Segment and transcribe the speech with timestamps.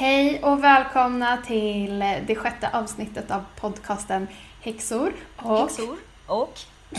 [0.00, 4.28] Hej och välkomna till det sjätte avsnittet av podcasten
[4.60, 5.58] Häxor och...
[5.58, 5.96] Häxor
[6.26, 6.58] och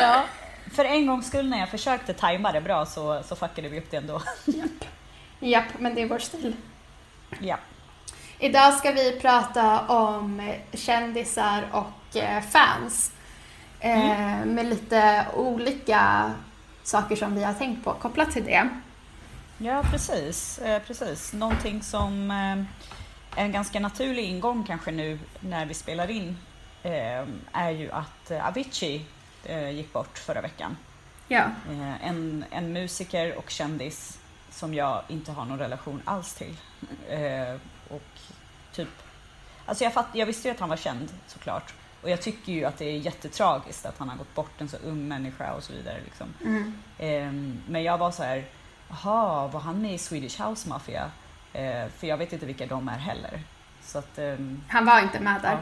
[0.00, 0.24] ja,
[0.74, 3.90] för en gångs skull när jag försökte tajma det bra så, så fuckade vi upp
[3.90, 4.22] det ändå.
[4.44, 4.84] Japp.
[5.40, 6.56] Japp, men det är vår stil.
[7.40, 7.56] ja.
[8.38, 13.12] Idag ska vi prata om kändisar och eh, fans.
[13.80, 16.32] Eh, Med lite olika
[16.82, 18.68] saker som vi har tänkt på kopplat till det.
[19.58, 20.58] Ja, precis.
[20.58, 21.32] Eh, precis.
[21.32, 26.36] Någonting som eh, är en ganska naturlig ingång kanske nu när vi spelar in
[26.82, 29.06] eh, är ju att Avicii
[29.72, 30.76] gick bort förra veckan.
[31.28, 31.44] Ja.
[32.02, 34.18] En, en musiker och kändis
[34.50, 36.56] som jag inte har någon relation alls till.
[37.88, 38.20] Och
[38.72, 38.88] typ,
[39.66, 41.74] alltså jag, fatt, jag visste ju att han var känd såklart.
[42.02, 44.76] Och jag tycker ju att det är jättetragiskt att han har gått bort en så
[44.76, 46.00] ung människa och så vidare.
[46.04, 46.34] Liksom.
[46.44, 46.74] Mm.
[46.98, 48.44] Eh, men jag var så här,
[49.04, 51.10] jaha, var han med i Swedish House Mafia?
[51.52, 53.40] Eh, för jag vet inte vilka de är heller.
[53.82, 55.52] Så att, ehm, Han var inte med där.
[55.52, 55.58] ja.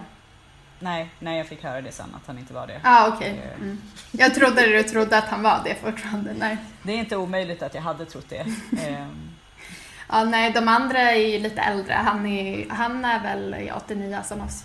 [0.79, 2.81] Nej, nej, jag fick höra det sen att han inte var det.
[2.85, 3.41] Ja, okej.
[3.45, 3.83] Eh, Mm.
[4.13, 6.33] Jag trodde du trodde att han var det fortfarande.
[6.39, 6.57] Nej.
[6.83, 8.47] Det är inte omöjligt att jag hade trott det.
[8.87, 9.29] Ehm,
[10.09, 11.93] Ja, nej, de andra är ju lite äldre.
[11.95, 14.65] Han är, han är väl i 89 som oss.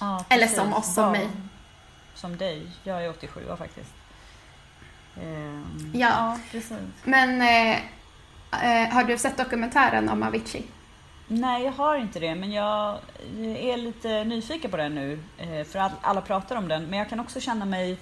[0.00, 1.28] Ja, Eller som oss, som Ja, mig.
[2.14, 2.66] Som dig.
[2.84, 3.90] Jag är 87 faktiskt.
[5.22, 6.38] Ehm, Ja.
[6.50, 6.72] precis.
[7.04, 7.76] Men eh,
[8.84, 10.64] eh, har du sett dokumentären om Avicii?
[11.28, 12.98] Nej, jag har inte det, men jag
[13.58, 15.18] är lite nyfiken på den nu.
[15.38, 17.96] eh, För all- alla pratar om den, men jag kan också känna mig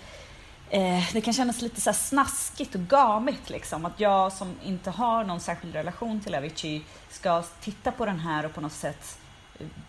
[0.71, 3.85] eh, det kan kännas lite så snaskigt och gamigt liksom.
[3.85, 8.45] Att jag som inte har någon särskild relation till Avicii ska titta på den här
[8.47, 9.19] och på något sätt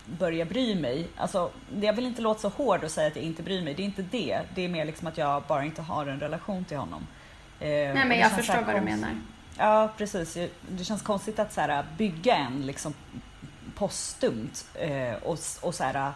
[0.06, 1.08] börja bry mig.
[1.18, 1.52] Alltså,
[1.82, 3.74] jag vill inte låta så hård och säga att jag inte bryr mig.
[3.74, 4.42] Det är inte det.
[4.56, 7.08] Det är mer liksom att jag bara inte har en relation till honom.
[7.60, 9.10] Eh, Nej, men jag förstår vad du menar.
[9.58, 10.38] Ja, precis.
[10.70, 12.94] Det känns konstigt att så här, bygga en liksom,
[13.76, 16.12] postumt eh, och, och så här,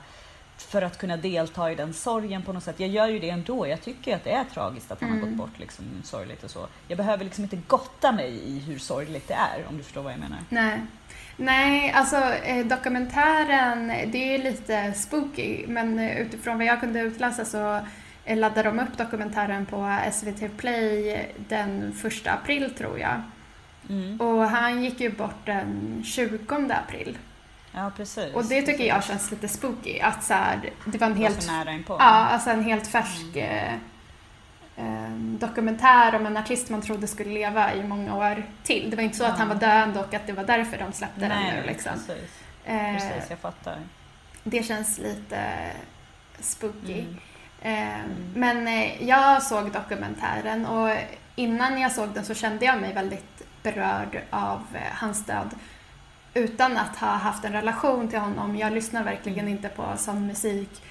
[0.58, 2.80] för att kunna delta i den sorgen på något sätt.
[2.80, 3.68] Jag gör ju det ändå.
[3.68, 6.68] Jag tycker att det är tragiskt att han har gått bort liksom, sorgligt och så.
[6.88, 10.14] Jag behöver liksom inte gotta mig i hur sorgligt det är, om du förstår vad
[10.14, 10.40] jag menar.
[10.50, 10.80] Nej.
[11.38, 17.80] Nej, alltså eh, dokumentären, det är lite spooky, men utifrån vad jag kunde utläsa så
[18.26, 23.22] laddade de upp dokumentären på SVT Play den första april tror jag.
[23.90, 24.22] Mm.
[24.22, 26.40] Och han gick ju bort den 20
[26.70, 27.18] april.
[27.72, 28.34] Ja, precis.
[28.34, 31.48] Och det tycker jag känns lite spooky, att så här, det var en Helt helt
[31.48, 31.94] nära inpå.
[31.94, 33.74] Ja, alltså en helt färsk eh,
[34.78, 38.90] eh, dokumentär om en artist man trodde skulle leva i många år till.
[38.90, 41.20] Det var inte så att han var död och att det var därför de släppte
[41.20, 41.68] den Nej, nu.
[41.68, 41.92] Liksom.
[41.94, 42.32] precis.
[42.66, 43.78] Eh, Precis, jag fattar.
[44.44, 45.42] det känns lite
[46.40, 47.00] spooky.
[47.00, 47.18] Mm.
[47.62, 48.10] Mm.
[48.36, 50.90] Men eh, jag såg dokumentären och
[51.36, 55.50] innan jag såg den så kände jag mig väldigt berörd av eh, hans död
[56.34, 58.56] utan att ha haft en relation till honom.
[58.56, 60.84] Jag lyssnar verkligen inte på sån musik.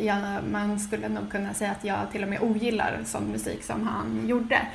[0.00, 0.18] Jag,
[0.50, 4.28] man skulle nog kunna säga att jag till och med ogillar sån musik som han
[4.28, 4.66] gjorde.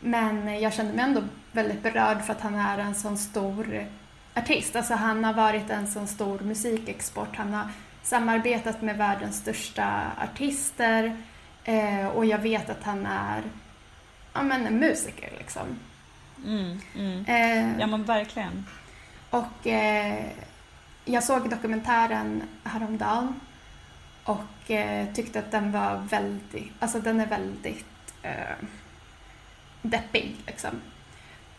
[0.00, 1.22] Men jag kände mig ändå
[1.52, 3.86] väldigt berörd för att han är en sån stor
[4.34, 4.76] artist.
[4.76, 7.36] Alltså han har varit en sån stor musikexport.
[7.36, 7.68] Han har
[8.10, 11.16] samarbetat med världens största artister
[11.64, 13.42] eh, och jag vet att han är
[14.32, 15.66] ja, men en musiker liksom.
[16.44, 17.24] Mm, mm.
[17.26, 18.66] Eh, Ja, men verkligen.
[19.30, 20.26] och eh,
[21.04, 23.40] jag såg dokumentären häromdagen
[24.24, 28.56] och eh, tyckte att den var väldigt, alltså den är väldigt eh,
[29.82, 30.70] deppig liksom.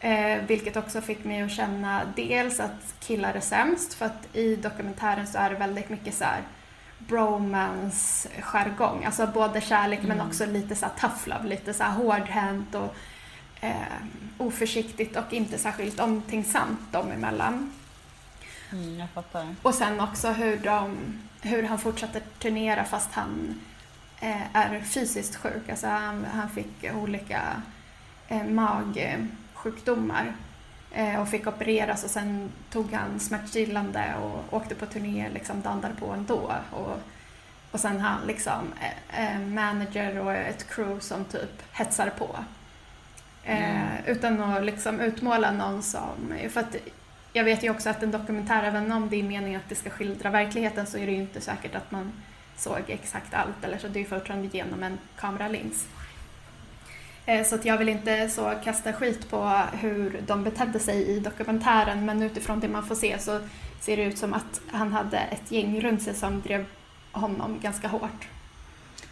[0.03, 4.55] Eh, vilket också fick mig att känna dels att killar är sämst för att i
[4.55, 6.41] dokumentären så är det väldigt mycket så här
[6.97, 9.05] bromance-jargong.
[9.05, 10.17] Alltså både kärlek mm.
[10.17, 12.95] men också lite så här tough love, lite så här hårdhänt och
[13.61, 13.75] eh,
[14.37, 17.73] oförsiktigt och inte särskilt omtänksamt dem emellan.
[18.71, 19.55] Mm, jag fattar.
[19.61, 20.97] Och sen också hur, de,
[21.41, 23.61] hur han fortsatte turnera fast han
[24.19, 25.69] eh, är fysiskt sjuk.
[25.69, 27.61] Alltså han, han fick olika
[28.27, 29.27] eh, magsjukdomar
[30.91, 35.93] eh, och fick opereras och sen tog han smärtstillande och åkte på turné, liksom dandade
[35.95, 36.53] på ändå.
[36.71, 36.99] Och,
[37.71, 42.35] och sen han liksom eh, eh, manager och ett crew som typ hetsar på.
[43.43, 44.05] Eh, mm.
[44.05, 46.75] Utan att liksom utmåla någon som, för att
[47.33, 49.89] jag vet ju också att en dokumentär, även om det är meningen att det ska
[49.89, 52.11] skildra verkligheten så är det ju inte säkert att man
[52.57, 55.87] såg exakt allt eller så det är fortfarande genom en kameralins.
[57.31, 61.19] Eh, så att jag vill inte så kasta skit på hur de betedde sig i
[61.19, 63.39] dokumentären men utifrån det man får se så
[63.79, 66.65] ser det ut som att han hade ett gäng runt sig som drev
[67.11, 68.27] honom ganska hårt.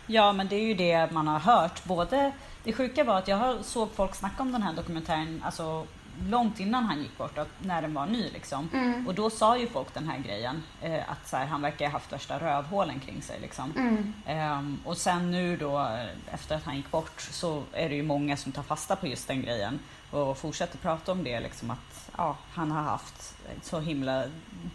[0.08, 1.84] Ja men det är ju det man har hört.
[1.84, 2.32] Både,
[2.64, 5.88] det sjuka var att jag såg folk snacka om den här dokumentären alltså
[6.28, 8.30] långt innan han gick bort, när den var ny.
[8.30, 8.70] Liksom.
[8.74, 9.08] Mm.
[9.08, 11.92] Och då sa ju folk den här grejen, eh, att så här, han verkar ha
[11.92, 13.40] haft värsta rövhålen kring sig.
[13.40, 13.74] Liksom.
[13.78, 14.14] Mm.
[14.26, 15.98] Eh, och sen nu då,
[16.32, 19.28] efter att han gick bort, så är det ju många som tar fasta på just
[19.28, 19.80] den grejen
[20.12, 21.40] och fortsätter prata om det.
[21.40, 24.24] Liksom, att ja, han har haft så himla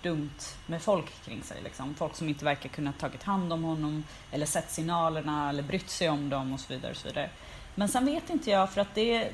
[0.02, 1.62] dumt med folk kring sig.
[1.64, 1.94] Liksom.
[1.94, 6.08] Folk som inte verkar kunna tagit hand om honom eller sett signalerna eller brytt sig
[6.08, 6.90] om dem och så vidare.
[6.90, 7.30] Och så vidare.
[7.74, 9.32] Men sen vet inte jag, för att det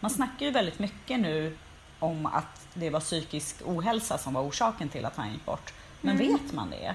[0.00, 1.56] man snackar ju väldigt mycket nu
[1.98, 5.72] om att det var psykisk ohälsa som var orsaken till att han gick bort.
[6.00, 6.32] Men mm.
[6.32, 6.94] vet man det?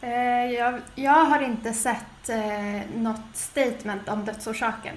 [0.00, 4.94] Eh, jag, jag, har inte sett eh, något statement om dödsorsaken.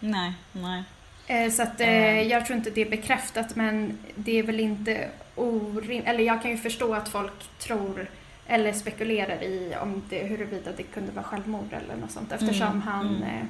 [0.00, 0.84] Nej, nej.
[1.26, 5.10] Eh, så att, eh, jag tror inte det är bekräftat men det är väl inte
[5.34, 8.08] orimligt, eller jag kan ju förstå att folk tror
[8.46, 12.82] eller spekulerar i om det, huruvida det kunde vara självmord eller något sånt eftersom mm,
[12.82, 13.48] han mm.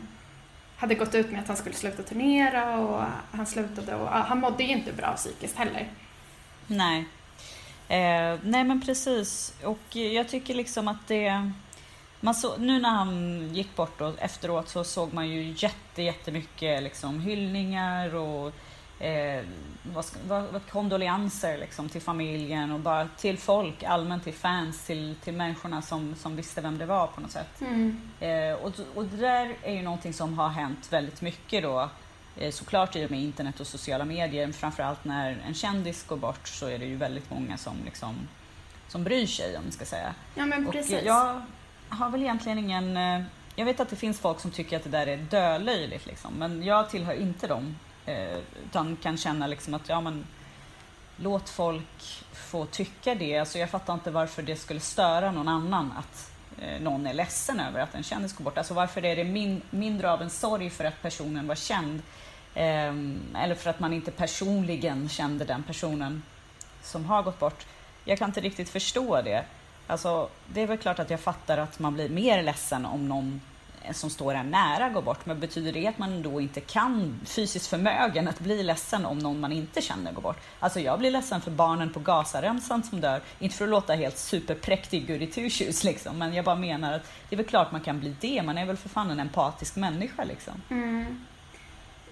[0.81, 4.63] Hade gått ut med att han skulle sluta turnera och han slutade och han mådde
[4.63, 5.89] ju inte bra psykiskt heller.
[6.67, 6.99] Nej.
[7.89, 11.51] Eh, nej men precis och jag tycker liksom att det
[12.21, 16.83] man så, nu när han gick bort och efteråt så såg man ju jätte, jättemycket
[16.83, 18.53] liksom hyllningar och
[19.01, 19.45] eh,
[19.83, 25.15] vad, vad, vad, kondolenser liksom till familjen och bara till folk, allmänt till fans, till,
[25.25, 27.61] till människorna som, som visste vem det var på något sätt.
[27.61, 28.01] Mm.
[28.21, 31.89] Eh, och, och det där är ju någonting som har hänt väldigt mycket då
[32.37, 34.53] eh, såklart i och med internet och sociala medier.
[34.53, 38.15] Framförallt när en kändis går bort så är det ju väldigt många som, liksom,
[38.89, 40.15] som bryr sig om man ska säga.
[40.35, 41.01] Ja men precis.
[41.01, 41.43] Och jag
[41.89, 43.23] har väl egentligen ingen eh,
[43.55, 46.63] jag vet att det finns folk som tycker att det där är dölöjligt, liksom, men
[46.63, 47.77] jag tillhör inte dem.
[48.07, 50.27] Eh, utan kan känna liksom att ja, men,
[51.17, 53.39] låt folk få tycka det.
[53.39, 57.61] Alltså jag fattar inte varför det skulle störa någon annan att eh, någon är ledsen
[57.61, 58.59] över att en kändis går bort.
[58.59, 62.03] Alltså varför är det min, mindre av en sorg för att personen var känd
[62.55, 62.95] eh,
[63.43, 66.23] eller för att man inte personligen kände den personen
[66.83, 67.67] som har gått bort.
[68.05, 69.45] Jag kan inte riktigt förstå det.
[69.87, 73.41] Alltså, det är väl klart att jag fattar att man blir mer ledsen om någon
[73.95, 75.27] som står en nära går bort.
[75.27, 79.41] Men betyder det att man då inte kan fysiskt förmögen att bli ledsen om någon
[79.41, 80.41] man inte känner går bort?
[80.59, 83.21] Alltså jag blir ledsen för barnen på Gazaremsan som dör.
[83.39, 87.35] Inte för att låta helt superpräktig goody two liksom, men jag bara menar att det
[87.35, 88.43] är väl klart man kan bli det.
[88.43, 90.55] Man är väl för fan en empatisk människa liksom.
[90.71, 91.25] Mm.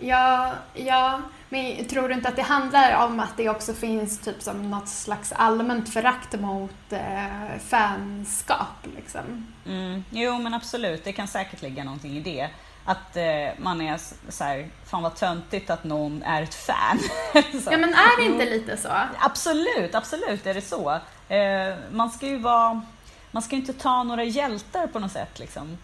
[0.00, 4.42] Ja, ja, men tror du inte att det handlar om att det också finns typ
[4.42, 8.86] som något slags allmänt förakt mot eh, fanskap?
[8.96, 9.46] Liksom?
[9.66, 11.04] Mm, jo, men absolut.
[11.04, 12.50] Det kan säkert ligga någonting i det.
[12.84, 16.98] Att eh, man är så här, fan vad töntigt att någon är ett fan.
[17.70, 18.88] ja, men är det inte lite så?
[19.18, 20.90] Absolut, absolut är det så.
[21.28, 22.82] Eh, man ska ju vara,
[23.30, 25.78] man ska inte ta några hjältar på något sätt liksom.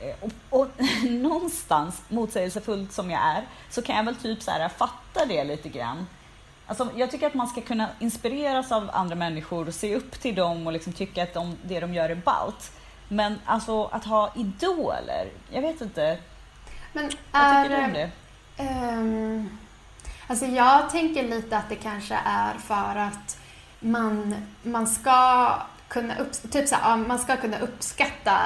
[0.00, 0.68] Eh, och, och
[1.10, 5.68] någonstans, motsägelsefullt som jag är, så kan jag väl typ så här, fatta det lite
[5.68, 6.06] grann.
[6.66, 10.34] Alltså, jag tycker att man ska kunna inspireras av andra människor och se upp till
[10.34, 12.72] dem och liksom tycka att de, det de gör är ballt.
[13.08, 16.18] Men alltså att ha idoler, jag vet inte.
[16.92, 18.10] Men Vad tycker du om det?
[18.58, 19.58] Um,
[20.26, 23.38] alltså jag tänker lite att det kanske är för att
[23.80, 25.52] man, man ska
[25.88, 28.38] kunna upp, typ så här, man ska kunna uppskatta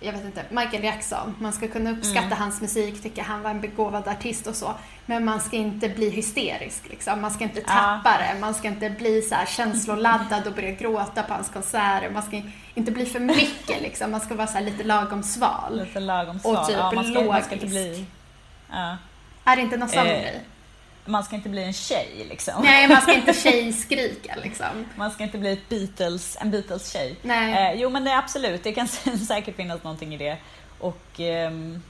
[0.00, 1.34] jag vet inte, Michael Jackson.
[1.38, 2.38] Man ska kunna uppskatta mm.
[2.38, 4.74] hans musik, tycka han var en begåvad artist och så.
[5.06, 7.20] Men man ska inte bli hysterisk liksom.
[7.20, 8.34] Man ska inte tappa ja.
[8.34, 8.40] det.
[8.40, 12.10] Man ska inte bli så här känsloladdad och börja gråta på hans konserter.
[12.10, 12.42] Man ska
[12.74, 14.10] inte bli för mycket liksom.
[14.10, 15.80] Man ska vara så lite lagom sval.
[15.84, 16.56] Lite lagom sval.
[16.56, 17.32] Och typ ja, man ska, logisk.
[17.32, 18.06] Man ska inte bli...
[18.70, 18.96] Ja.
[19.44, 20.20] Är det inte någon sån eh.
[20.20, 20.44] grej?
[21.08, 22.62] Man ska inte bli en tjej liksom.
[22.62, 24.86] Nej, man ska inte tjejskrika liksom.
[24.96, 27.16] Man ska inte bli ett Beatles, en Beatles-tjej.
[27.22, 27.72] Nej.
[27.72, 28.88] Eh, jo men det är absolut, det kan
[29.28, 30.36] säkert finnas någonting i det.
[30.78, 31.82] Och ehm,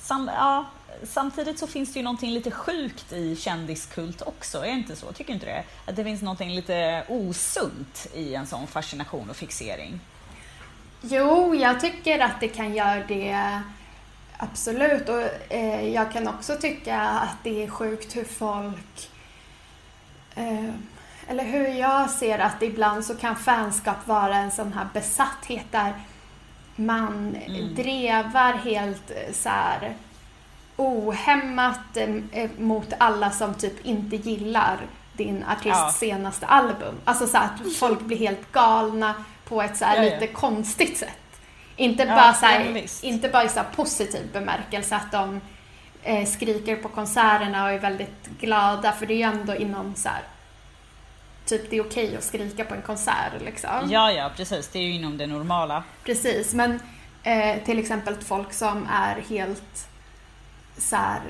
[0.00, 0.64] sam, ja,
[1.02, 5.12] samtidigt så finns det ju någonting lite sjukt i kändiskult också, är det inte så?
[5.12, 5.64] Tycker inte det?
[5.86, 10.00] Att det finns någonting lite osunt i en sån fascination och fixering.
[11.02, 13.60] Jo, jag tycker att det kan göra det
[14.40, 15.08] absolut.
[15.08, 19.10] Och eh, jag kan också tycka att det är sjukt hur folk...
[20.34, 20.70] Eh,
[21.28, 25.92] eller hur jag ser att ibland så kan fanskap vara en sån här besatthet där
[26.76, 27.74] man Mm.
[27.74, 29.94] drevar helt eh, så här
[30.76, 31.96] ohämmat
[32.32, 34.78] eh, mot alla som typ inte gillar
[35.12, 35.90] din artists Ja.
[35.98, 36.94] senaste album.
[37.04, 40.14] Alltså så att folk blir helt galna på ett så här Ja, ja.
[40.14, 41.29] lite konstigt sätt.
[41.80, 45.40] Inte Ja, bara, så här, inte bara i så positiv bemärkelse att de
[46.02, 50.08] eh, skriker på konserterna och är väldigt glada för det är ju ändå inom så
[50.08, 50.22] här,
[51.46, 53.70] typ det är okej att skrika på en konsert liksom.
[53.90, 55.84] Ja, ja precis, det är ju inom det normala.
[56.04, 56.80] Precis, men
[57.22, 59.88] eh, till exempel folk som är helt
[60.78, 61.20] så här,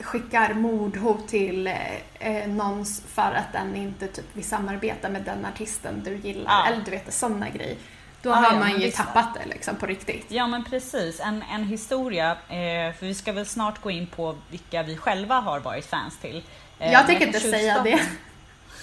[0.00, 5.46] skickar mordhot till eh, eh, någon för att den inte typ vill samarbeta med den
[5.46, 6.50] artisten du gillar.
[6.50, 6.66] Ja.
[6.66, 7.76] Eller du vet, sådana grejer.
[8.22, 10.26] Då Ja, har ja, man ju tappat det liksom på riktigt.
[10.28, 14.36] Ja men precis, en, en historia, eh, för vi ska väl snart gå in på
[14.50, 16.42] vilka vi själva har varit fans till.
[16.78, 18.00] Eh, jag tänker inte säga det.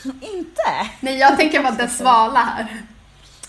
[0.22, 0.90] Inte?
[1.00, 2.82] Nej, jag tänker vara den svala här.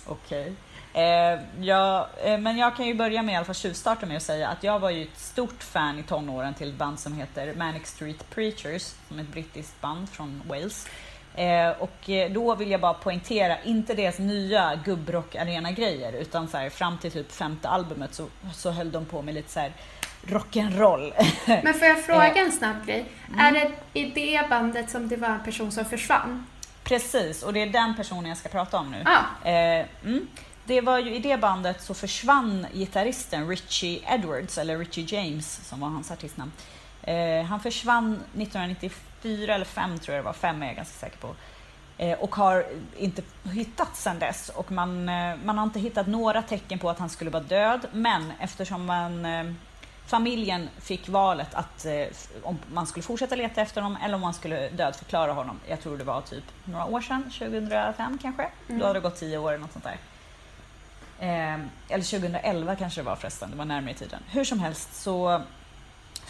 [0.06, 0.52] Okej.
[0.96, 4.22] Eh, ja, eh, men jag kan ju börja med i alla fall tjuvstarta med att
[4.22, 7.54] säga att jag var ju ett stort fan i tonåren till ett band som heter
[7.54, 10.86] Manic Street Preachers, som är ett brittiskt band från Wales.
[11.36, 16.48] Eh, och eh, då vill jag bara poängtera, inte deras nya gubbrock arena grejer utan
[16.48, 19.60] så här, fram till typ femte albumet så, så höll de på med lite så
[19.60, 19.72] här
[20.26, 21.12] rock'n'roll.
[21.62, 23.04] Men får jag Eh, fråga en snabb grej?
[23.28, 23.40] mm.
[23.40, 26.46] Är det i det bandet som det var en person som försvann?
[26.84, 29.04] Precis, och det är den personen jag ska prata om nu.
[29.04, 29.50] Ja.
[29.50, 30.26] Eh, mm.
[30.64, 35.80] Det var ju i det bandet så försvann gitarristen Richie Edwards, eller Richie James som
[35.80, 36.52] var hans artistnamn.
[36.58, 36.75] Eh,
[37.48, 41.34] han försvann 1994 eller 5 tror jag det var, 5 är jag ganska säker på.
[41.98, 46.42] Eh, och har inte hittats sedan dess och man, eh, man har inte hittat några
[46.42, 49.44] tecken på att han skulle vara död men eftersom man eh,
[50.06, 52.06] familjen fick valet att eh,
[52.42, 55.60] om man skulle fortsätta leta efter honom eller om man skulle dödförklara honom.
[55.68, 58.48] Jag tror det var typ några år sedan, 2005 kanske.
[58.68, 59.98] Då hade det gått 10 år eller något sånt där.
[61.18, 64.20] Eh, eller 2011 kanske det var förresten, det var närmare i tiden.
[64.30, 65.42] Hur som helst så,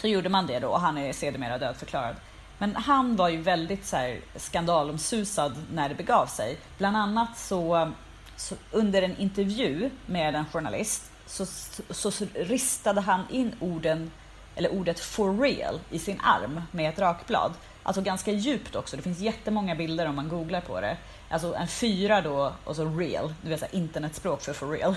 [0.01, 2.15] så gjorde man det då och han är sedermera dödförklarad.
[2.57, 6.57] Men han var ju väldigt så här, skandalomsusad när det begav sig.
[6.77, 7.91] Bland annat så,
[8.35, 11.45] så under en intervju med en journalist så,
[11.89, 14.11] så, så ristade han in orden,
[14.55, 17.53] eller ordet for real i sin arm med ett rakblad.
[17.83, 20.97] Alltså ganska djupt också, det finns jättemånga bilder om man googlar på det.
[21.29, 24.95] Alltså en fyra då och så real, du vet så här, internetspråk för for real.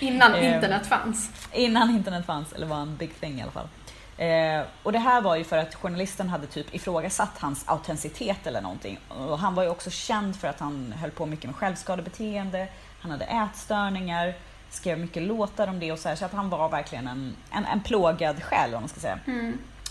[0.00, 1.30] Innan Eh, internet fanns.
[1.52, 3.68] Innan internet fanns, eller var en big thing i alla fall.
[4.18, 8.60] Eh, och det här var ju för att journalisten hade typ ifrågasatt hans autenticitet eller
[8.60, 8.98] någonting.
[9.08, 12.68] Och han var ju också känd för att han höll på mycket med självskadebeteende,
[13.00, 14.34] han hade ätstörningar,
[14.70, 17.66] skrev mycket låtar om det och så här, så att han var verkligen en, en,
[17.66, 19.18] en plågad själ om man ska säga.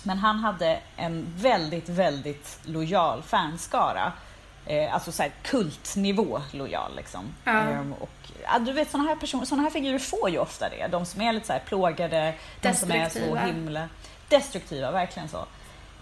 [0.03, 4.13] Men han hade en väldigt, väldigt lojal fanskara.
[4.65, 7.33] Eh, alltså så här kultnivå lojal liksom.
[7.43, 7.51] Ja.
[7.51, 10.87] Ehm, och, ja, du vet sådana här personer, sådana här figurer får ju ofta det.
[10.87, 13.89] De som är lite så här plågade, de som är så himla
[14.37, 15.45] destruktiva, verkligen så.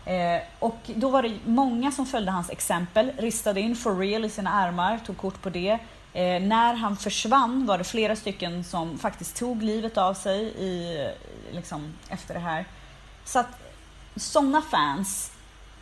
[0.06, 4.30] Eh, och då var det många som följde hans exempel, ristade in for real i
[4.30, 5.80] sina armar, tog kort på det.
[6.14, 11.08] Eh, när han försvann var det flera stycken som faktiskt tog livet av sig i,
[11.52, 12.66] liksom, efter det här.
[13.26, 13.60] Så att
[14.16, 15.32] sådana fans,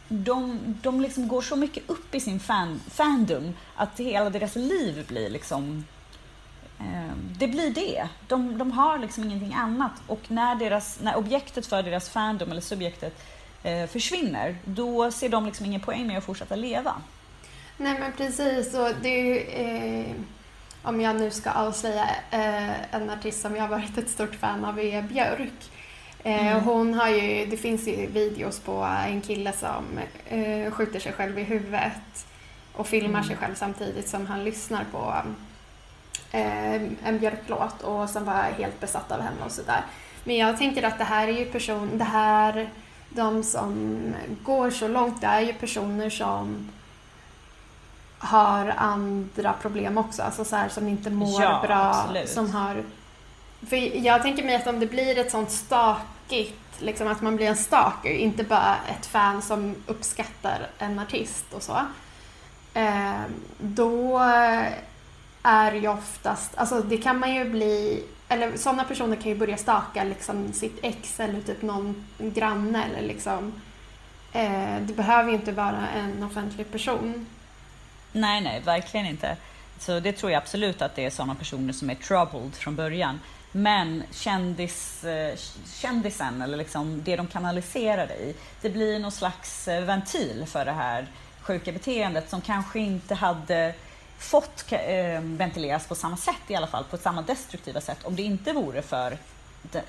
[0.08, 5.06] de, de liksom går så mycket upp i sin fan, fandom att hela deras liv
[5.08, 5.86] blir liksom
[7.38, 8.08] det blir det.
[8.28, 9.92] De, de har liksom ingenting annat.
[10.08, 13.24] Och när, deras, när objektet för deras fandom, eller subjektet,
[13.64, 16.94] eh, försvinner, då ser de liksom ingen poäng med att fortsätta leva.
[17.78, 20.12] Nej men precis, och det är ju, eh,
[20.84, 24.66] om jag nu ska avslöja eh, en artist som jag har varit ett stort fan
[24.66, 25.72] av är Björk.
[26.24, 26.64] Eh, Mm.
[26.64, 29.86] Hon har ju, det finns ju videos på en kille som
[30.30, 32.26] eh, skjuter sig själv i huvudet
[32.74, 33.24] och filmar Mm.
[33.24, 35.14] sig själv samtidigt som han lyssnar på
[36.32, 39.82] en Björk-låt och som var helt besatt av henne och sådär.
[40.24, 42.70] Men jag tänker att det här är ju person, det här,
[43.10, 46.70] de som går så långt, det är ju personer som
[48.20, 52.30] har andra problem också, alltså så här, som inte mår Ja, bra, absolut.
[52.30, 52.84] som har...
[53.70, 55.98] För jag tänker mig att om det blir ett sånt sta,
[56.30, 61.46] tråkigt, liksom att man blir en stalker, inte bara ett fan som uppskattar en artist
[61.54, 61.78] och så.
[62.74, 63.22] Eh,
[63.58, 64.22] då
[65.44, 69.58] är ju oftast, alltså det kan man ju bli, eller sådana personer kan ju börja
[69.58, 73.54] staka liksom sitt ex eller typ någon granne eller liksom
[74.34, 77.26] eh, det behöver ju inte vara en offentlig person.
[78.12, 79.38] Nej, nej, verkligen inte.
[79.80, 83.20] Så det tror jag absolut att det är sådana personer som är troubled från början.
[83.52, 85.36] Men kändis, eh,
[85.82, 90.66] kändisen, eller liksom det de kanaliserar det i, det blir någon slags eh, ventil för
[90.66, 91.08] det här
[91.42, 93.74] sjuka beteendet som kanske inte hade
[94.20, 98.22] fått eh, ventileras på samma sätt i alla fall, på samma destruktiva sätt om det
[98.22, 99.18] inte vore för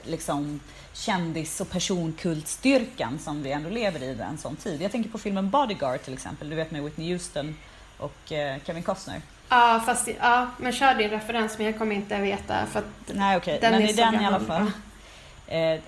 [0.03, 0.61] liksom,
[0.93, 4.83] kändis och personkultstyrkan som vi ändå lever i en sån tid.
[4.83, 7.57] Jag tänker på filmen Bodyguard till exempel, du vet med Whitney Houston
[7.99, 9.21] och eh, Kevin Costner.
[9.49, 13.37] Ja, fast ja, men kör din referens men jag kommer inte veta för att Nej
[13.37, 13.71] okej, okay.
[13.71, 14.73] men i den i alla fall.
[15.47, 15.81] Eh,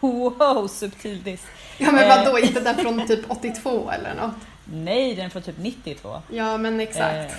[0.00, 1.46] wow, subtil diss.
[1.78, 4.34] Ja men vadå, inte den från typ 82 eller något?
[4.64, 6.22] Nej, den är från typ 92.
[6.30, 7.34] Ja men exakt.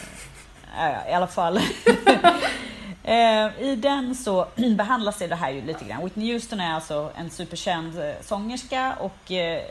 [0.78, 1.60] Eh, I alla fall.
[3.08, 6.04] Eh, I den så behandlas det här ju lite grann.
[6.04, 9.62] Whitney Houston är alltså en superkänd eh, sångerska och eh,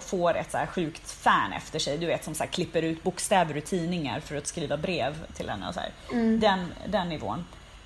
[0.00, 1.98] får ett så här sjukt fan efter sig.
[1.98, 5.50] Du vet som så här, klipper ut bokstäver ur tidningar för att skriva brev till
[5.50, 5.80] henne och så
[6.12, 6.40] mm.
[6.40, 7.44] Den, den nivån.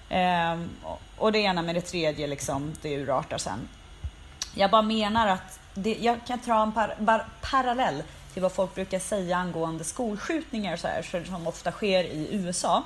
[0.09, 0.71] Ehm,
[1.19, 3.69] och det ena med det tredje liksom, det urartar sen.
[4.55, 8.75] Jag bara menar att det, jag kan dra en par, par, parallell till vad folk
[8.75, 12.83] brukar säga angående skolskjutningar så här, som ofta sker i USA.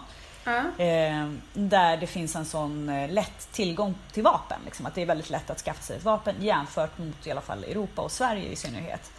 [0.79, 4.59] Eh, där det finns en sån eh, lätt tillgång till vapen.
[4.65, 7.41] Liksom, att det är väldigt lätt att skaffa sig ett vapen jämfört mot i alla
[7.41, 9.13] fall Europa och Sverige i synnerhet.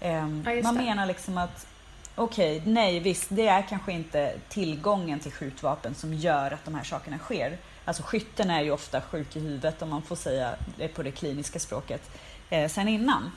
[0.00, 0.26] Eh, ja,
[0.62, 1.66] man menar liksom att
[2.14, 6.74] okej, okay, nej visst, det är kanske inte tillgången till skjutvapen som gör att de
[6.74, 7.58] här sakerna sker.
[7.84, 11.10] Alltså skytten är ju ofta sjuk i huvudet om man får säga det på det
[11.10, 12.10] kliniska språket
[12.50, 13.32] eh, sen innan.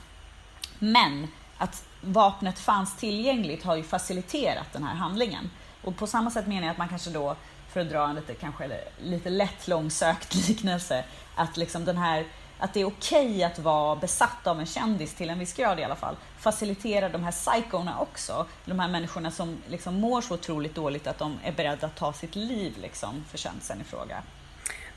[0.79, 5.49] Men att vapnet fanns tillgängligt har ju faciliterat den här handlingen.
[5.83, 7.35] Och på samma sätt menar jag att man kanske då,
[7.69, 8.69] för att dra en lite, kanske
[9.01, 11.03] lite lätt långsökt liknelse,
[11.35, 12.25] att liksom den här
[12.59, 15.79] att det är okej okay att vara besatt av en kändis till en viss grad
[15.79, 16.15] i alla fall.
[16.39, 21.17] Faciliterar de här psykona också, de här människorna som liksom mår så otroligt dåligt att
[21.17, 24.23] de är beredda att ta sitt liv liksom, för kändisen i fråga.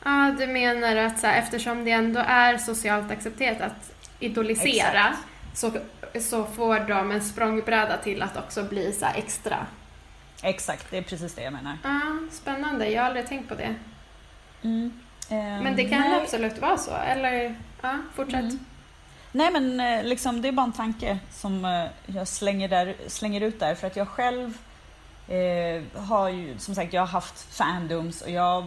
[0.04, 5.16] Ja, du menar att så här, eftersom det ändå är socialt accepterat att idolisera
[5.54, 5.72] så,
[6.20, 9.66] så får de en språngbräda till att också bli så extra
[10.42, 11.78] Exakt, det är precis det jag menar.
[11.84, 13.74] Ja, spännande, jag har aldrig tänkt på det.
[14.62, 14.92] Mm.
[15.30, 16.20] Um, men det kan nej.
[16.22, 18.40] absolut vara så, eller ja, fortsätt.
[18.40, 18.58] Mm.
[19.32, 23.40] Nej men eh, liksom, det är bara en tanke som eh, jag slänger, där, slänger
[23.40, 24.58] ut där för att jag själv
[25.30, 28.66] eh, har ju som sagt jag har haft fandoms och jag,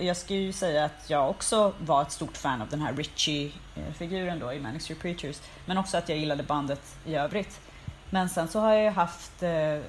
[0.00, 4.38] jag ska ju säga att jag också var ett stort fan av den här Richie-figuren
[4.38, 7.60] då i Manic Street Preachers men också att jag gillade bandet i övrigt.
[8.10, 9.80] Men sen så har jag haft eh,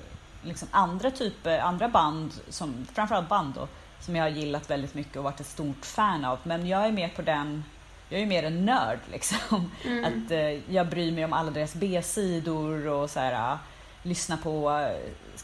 [0.42, 3.68] liksom andra typer, andra band, som, framförallt band då,
[4.00, 6.40] som jag har gillat väldigt mycket och varit ett stort fan av.
[6.44, 7.64] Men jag är mer på den,
[8.10, 9.72] jag är mer en nörd liksom.
[9.86, 10.06] Mm.
[10.06, 13.60] Att eh, jag bryr mig om alla deras B-sidor och så här, uh,
[14.04, 14.88] lyssna på uh,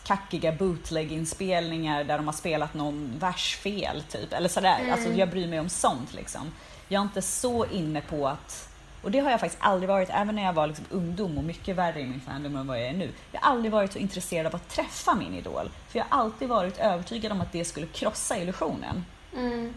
[0.04, 4.34] kackiga bootleg-inspelningar där de har spelat någon vers fel typ.
[4.34, 4.94] Eller sådär, mm.
[4.94, 6.52] alltså jag bryr mig om sånt liksom.
[6.88, 8.70] Jag är inte så inne på att
[9.02, 11.76] och det har jag faktiskt aldrig varit, även när jag var liksom ungdom och mycket
[11.76, 13.10] värre i min fandom än vad jag är nu.
[13.32, 15.70] Jag har aldrig varit så intresserad av att träffa min idol.
[15.88, 19.06] För jag har alltid varit övertygad om att det skulle krossa illusionen.
[19.36, 19.74] Mm.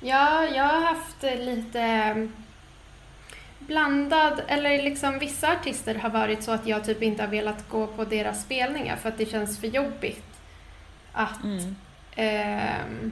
[0.00, 2.28] Ja, jag har haft lite
[3.70, 7.86] blandad, eller liksom vissa artister har varit så att jag typ inte har velat gå
[7.86, 10.24] på deras spelningar för att det känns för jobbigt
[11.12, 11.76] att mm.
[12.16, 13.10] eh,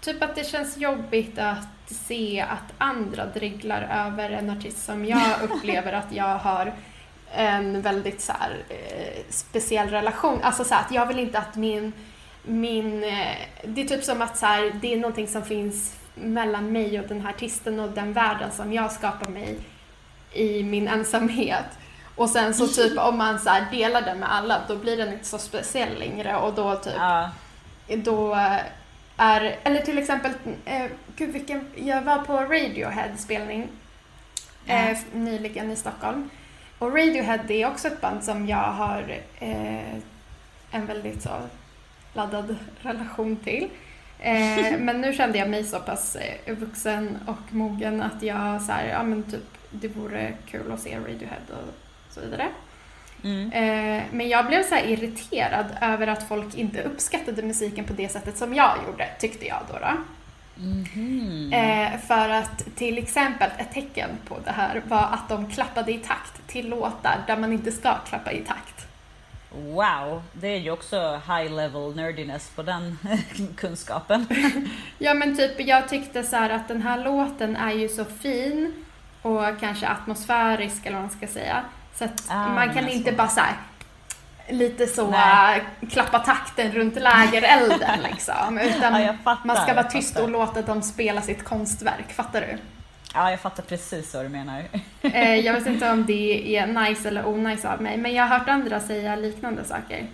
[0.00, 5.42] Typ att det känns jobbigt att se att andra dreglar över en artist som jag
[5.42, 6.72] upplever att jag har
[7.32, 10.38] en väldigt så här, eh, speciell relation.
[10.42, 11.92] Alltså så här, att jag vill inte att min,
[12.42, 16.72] min eh, det är typ som att så här, det är någonting som finns mellan
[16.72, 19.58] mig och den här artisten och den världen som jag skapar mig
[20.32, 21.66] i min ensamhet.
[22.14, 25.24] Och sen så typ om man så delar den med alla då blir den inte
[25.24, 27.30] så speciell längre och då typ ja.
[27.88, 28.36] då
[29.16, 30.32] är, eller till exempel,
[30.64, 33.68] eh, gud vilken, jag var på Radiohead spelning
[34.66, 36.30] eh, nyligen i Stockholm.
[36.78, 39.94] Och Radiohead är också ett band som jag har eh,
[40.70, 41.30] en väldigt så
[42.12, 43.68] laddad relation till.
[44.20, 48.72] Eh, men nu kände jag mig så pass eh, vuxen och mogen att jag så
[48.72, 51.74] här, ja men typ det vore kul att se Radiohead och
[52.14, 52.48] så vidare.
[53.24, 53.52] Mm.
[53.52, 58.36] Eh, men jag blev så irriterad över att folk inte uppskattade musiken på det sättet
[58.36, 59.78] som jag gjorde, tyckte jag då.
[59.78, 59.96] då.
[60.60, 61.52] Mm.
[61.52, 65.98] Eh, för att till exempel ett tecken på det här var att de klappade i
[65.98, 68.77] takt till låtar där man inte ska klappa i takt.
[69.50, 72.98] Wow, det är ju också high level nerdiness på den
[73.56, 74.26] kunskapen.
[74.98, 78.84] ja men typ jag tyckte så att den här låten är ju så fin
[79.22, 81.64] och kanske atmosfärisk eller vad man ska säga.
[81.94, 83.16] Så att ah, man kan inte så.
[83.16, 83.54] bara så här,
[84.48, 85.64] lite så Nej.
[85.90, 88.58] klappa takten runt lägerelden liksom.
[88.58, 92.12] Utan ja, fattar, man ska vara tyst och låta dem spela sitt konstverk.
[92.12, 92.58] Fattar du?
[93.18, 94.64] Ja, jag fattar precis vad du menar.
[95.02, 98.38] Eh, jag vet inte om det är nice eller onajs av mig, men jag har
[98.38, 100.06] hört andra säga liknande saker.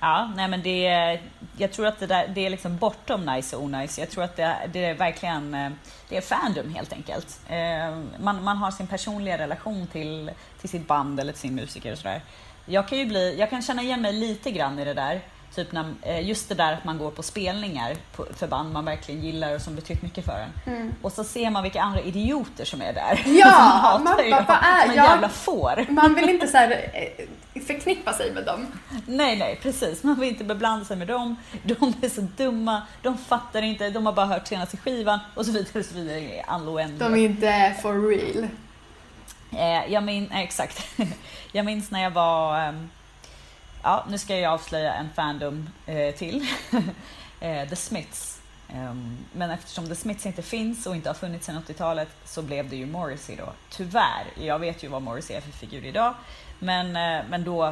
[0.00, 1.20] Ja, nej men det är,
[1.56, 3.98] jag tror att det, där, det är liksom bortom nice och onajs.
[3.98, 5.70] Jag tror att det, det är verkligen eh,
[6.08, 7.40] det är fandom helt enkelt.
[7.48, 11.92] Eh, man, man har sin personliga relation till, till sitt band eller till sin musiker
[11.92, 12.20] och sådär.
[12.66, 15.20] Jag kan ju bli, jag kan känna igen mig lite grann i det där.
[15.54, 17.96] Typ när, eh, just det där att man går på spelningar
[18.36, 20.74] för band man verkligen gillar och som betytt mycket för en.
[20.74, 20.94] Mm.
[21.02, 23.22] Och så ser man vilka andra idioter som är där.
[23.26, 25.86] Ja, man, man, vad är, som en ja, jävla får.
[25.88, 26.70] Man vill inte så här,
[27.54, 28.66] eh, förknippa sig med dem.
[29.06, 30.02] Nej, nej, precis.
[30.02, 31.36] Man vill inte beblanda sig med dem.
[31.62, 35.52] De är så dumma, de fattar inte, de har bara hört senaste skivan och så
[35.52, 35.78] vidare.
[35.78, 36.88] Och så vidare.
[36.98, 38.48] De är inte for real.
[39.52, 40.86] Eh, jag min, exakt.
[41.52, 42.88] jag minns när jag var ehm,
[43.82, 46.46] ja, nu ska jag avslöja en fandom eh, till.
[47.40, 48.42] eh, The Smiths.
[48.74, 52.68] Um, men eftersom The Smiths inte finns och inte har funnits sedan 80-talet så blev
[52.68, 53.52] det ju Morrissey då.
[53.70, 54.26] Tyvärr.
[54.34, 56.14] Jag vet ju vad Morrissey är för figur idag.
[56.58, 57.64] Men, eh, men då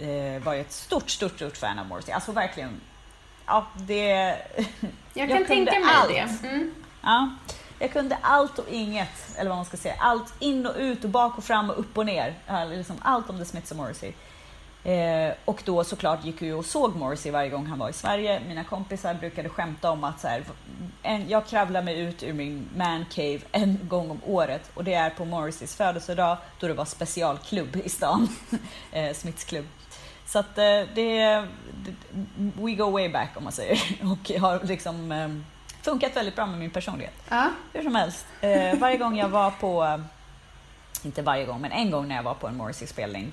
[0.00, 2.14] eh, var jag ett stort, stort, stort fan av Morrissey.
[2.14, 2.80] Alltså verkligen.
[3.46, 4.04] Ja, det...
[5.14, 6.08] jag kan jag tänka mig allt.
[6.08, 6.48] det.
[6.48, 6.74] Mm.
[7.02, 7.30] Ja,
[7.78, 9.94] jag kunde allt och inget, eller vad man ska säga.
[9.98, 12.34] Allt in och ut och bak och fram och upp och ner.
[12.70, 14.12] Liksom allt om The Smiths och Morrissey.
[14.84, 18.40] Eh, och då såklart gick jag och såg Morrissey varje gång han var i Sverige.
[18.48, 20.44] Mina kompisar brukade skämta om att så här,
[21.02, 25.10] en, jag kravlar mig ut ur min mancave en gång om året och det är
[25.10, 28.28] på Morrisseys födelsedag då det var specialklubb i stan,
[28.92, 29.66] eh, Smiths klubb.
[30.26, 31.44] Så att eh, det,
[32.36, 35.28] we go way back om man säger och har liksom eh,
[35.82, 37.14] funkat väldigt bra med min personlighet.
[37.28, 37.50] Ja.
[37.72, 40.00] Hur som helst, eh, varje gång jag var på,
[41.02, 43.32] inte varje gång men en gång när jag var på en Morrissey-spelning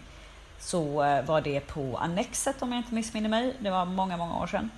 [0.62, 3.56] så eh, var det på Annexet om jag inte missminner mig.
[3.60, 4.70] Det var många, många år sedan.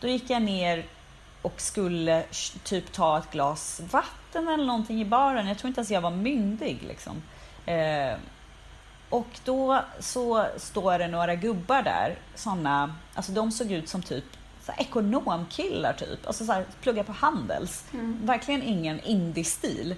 [0.00, 0.84] Då gick jag ner
[1.42, 2.24] och skulle
[2.64, 5.46] typ ta ett glas vatten eller någonting i baren.
[5.48, 7.22] Jag tror inte ens jag var myndig liksom.
[7.66, 8.16] Eh,
[9.10, 14.24] och då så står det några gubbar där, såna, alltså de såg ut som typ
[14.62, 17.84] så ekonomkillar typ, alltså så här, plugga på Handels.
[17.92, 18.18] Mm.
[18.22, 19.94] Verkligen ingen indie-stil.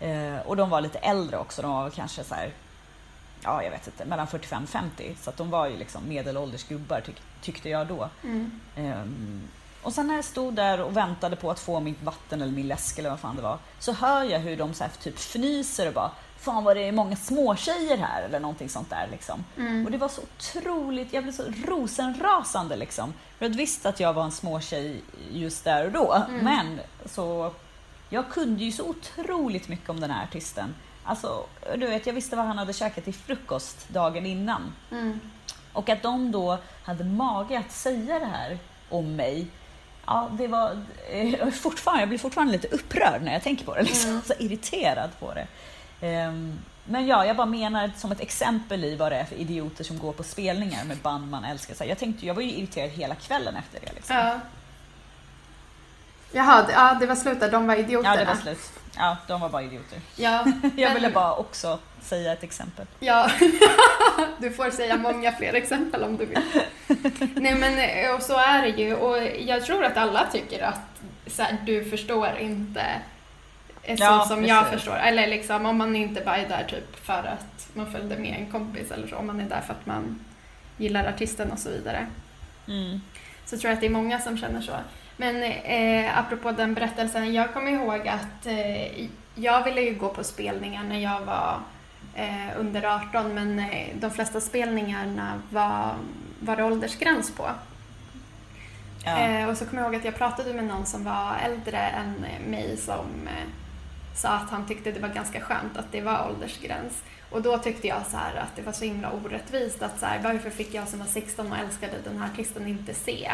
[0.00, 2.52] Eh, och de var lite äldre också, de var kanske så här
[3.42, 5.14] ja, jag vet inte, mellan 45-50.
[5.20, 8.08] Så att de var ju liksom medelålders gubbar tyck, tyckte jag då.
[8.24, 8.60] Mm.
[8.76, 9.48] Um,
[9.82, 12.68] och sen när jag stod där och väntade på att få mitt vatten eller min
[12.68, 15.88] läsk eller vad fan det var, så hör jag hur de så här typ fnyser
[15.88, 19.44] och bara Fan vad det är många småtjejer här eller någonting sånt där liksom.
[19.56, 19.84] Mm.
[19.84, 23.14] Och det var så otroligt, jag blev så rosenrasande liksom.
[23.38, 26.24] För jag visste att jag var en småtjej just där och då.
[26.28, 26.44] Mm.
[26.44, 27.52] Men så,
[28.08, 30.74] jag kunde ju så otroligt mycket om den här artisten.
[31.08, 34.74] Alltså, du vet, jag visste vad han hade käkat till frukost dagen innan.
[34.90, 35.20] Mm.
[35.72, 39.46] Och att de då hade mage att säga det här om mig,
[40.06, 43.82] ja, det var eh, fortfarande, jag blir fortfarande lite upprörd när jag tänker på det,
[43.82, 44.10] liksom.
[44.10, 44.22] Mm.
[44.22, 45.46] så irriterad på det.
[46.26, 49.84] Um, men ja, jag bara menar som ett exempel i vad det är för idioter
[49.84, 51.74] som går på spelningar med band man älskar.
[51.74, 53.92] Så jag tänkte, jag var ju irriterad hela kvällen efter det.
[53.94, 54.16] Liksom.
[54.16, 54.40] Ja.
[56.32, 57.50] Jaha, ja, det var slut där.
[57.50, 58.14] De var idioterna.
[58.14, 58.72] Ja, det var slut.
[58.96, 60.00] Ja, de var bara idioter.
[60.16, 60.44] Ja,
[60.76, 62.86] jag ville bara också säga ett exempel.
[63.00, 63.30] Ja,
[64.38, 66.40] du får säga många fler exempel om du vill.
[67.34, 70.80] Nej men och så är det ju och jag tror att alla tycker att
[71.26, 72.84] så här, du förstår inte
[73.86, 74.48] så ja, som precis.
[74.48, 74.96] jag förstår.
[74.96, 78.52] Eller liksom om man inte bara är där typ för att man följde med en
[78.52, 79.16] kompis eller så.
[79.16, 80.24] Om man är där för att man
[80.76, 82.06] gillar artisten och så vidare.
[82.68, 83.00] Mm.
[83.44, 84.72] Så tror jag att det är många som känner så.
[85.20, 90.24] Men eh, apropå den berättelsen, jag kommer ihåg att eh, jag ville ju gå på
[90.24, 91.60] spelningar när jag var
[92.14, 95.94] eh, under 18 men eh, de flesta spelningarna var,
[96.40, 97.50] var det åldersgräns på.
[99.04, 99.18] Ja.
[99.18, 102.24] Eh, och så kommer jag ihåg att jag pratade med någon som var äldre än
[102.50, 103.48] mig som eh,
[104.14, 107.02] sa att han tyckte det var ganska skönt att det var åldersgräns.
[107.30, 110.50] Och då tyckte jag så att det var så himla orättvist att så här, varför
[110.50, 113.30] fick jag som var 16 och älskade den här artisten inte se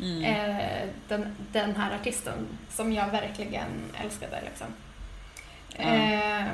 [0.00, 0.24] Mm.
[0.24, 3.68] Eh, den, den här artisten som jag verkligen
[4.04, 4.42] älskade.
[4.44, 4.66] Liksom.
[5.76, 6.46] Mm.
[6.46, 6.52] Eh,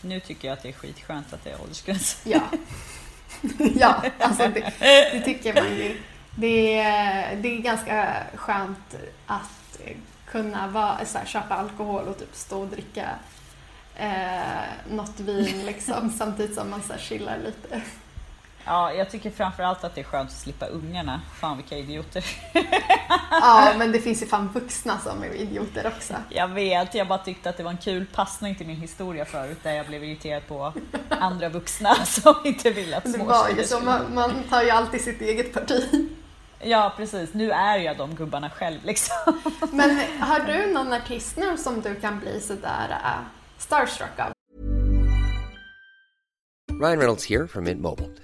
[0.00, 2.20] nu tycker jag att det är skitskönt att det är åldersgräns.
[2.24, 2.42] Ja,
[3.74, 4.72] ja alltså det,
[5.12, 6.00] det, tycker man ju.
[6.36, 9.80] Det är, det är ganska skönt att
[10.26, 13.08] kunna vara, så här, köpa alkohol och typ stå och dricka
[13.96, 17.82] eh, något vin liksom, samtidigt som man så här, chillar lite.
[18.66, 21.20] Ja, jag tycker framförallt att det är skönt att slippa ungarna.
[21.40, 22.24] Fan vilka idioter.
[23.30, 26.14] ja, men det finns ju fan vuxna som är idioter också.
[26.28, 29.58] Jag vet, jag bara tyckte att det var en kul passning till min historia förut
[29.62, 30.72] där jag blev irriterad på
[31.08, 35.00] andra vuxna som inte vill att små Det ju så, man, man tar ju alltid
[35.00, 36.08] sitt eget parti.
[36.66, 39.40] Ja precis, nu är jag de gubbarna själv liksom.
[39.72, 43.26] Men har du någon artist nu som du kan bli sådär uh,
[43.58, 44.32] starstruck av?
[46.80, 48.23] Ryan Reynolds here from Mint Mobile.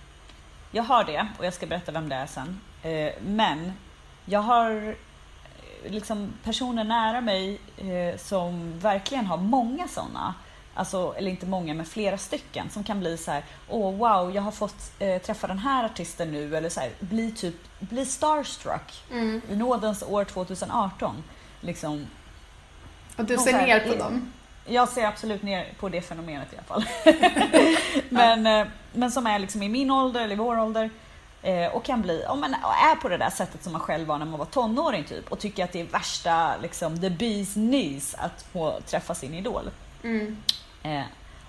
[0.71, 2.59] jag har det och jag ska berätta vem det är sen.
[2.83, 3.73] Eh, men
[4.25, 4.95] jag har
[5.83, 10.33] eh, liksom personer nära mig eh, som verkligen har många sådana.
[10.73, 14.41] Alltså, eller inte många, men flera stycken som kan bli så här: åh wow, jag
[14.41, 19.03] har fått eh, träffa den här artisten nu, eller så här, bli typ, bli starstruck
[19.11, 19.41] Mm.
[19.49, 21.23] i nådens år 2018.
[21.61, 22.07] Liksom,
[23.17, 24.31] Och du ser ner på dem?
[24.65, 26.85] Jag ser absolut ner på det fenomenet i alla fall.
[28.09, 30.89] men, eh, men som är liksom i min ålder eller i vår ålder
[31.41, 34.17] eh, och kan bli, ja, men är på det där sättet som man själv var
[34.17, 38.15] när man var tonåring typ och tycker att det är värsta liksom the bees knees
[38.15, 39.69] att få träffa sin idol.
[40.03, 40.37] Mm.
[40.83, 41.03] Eh,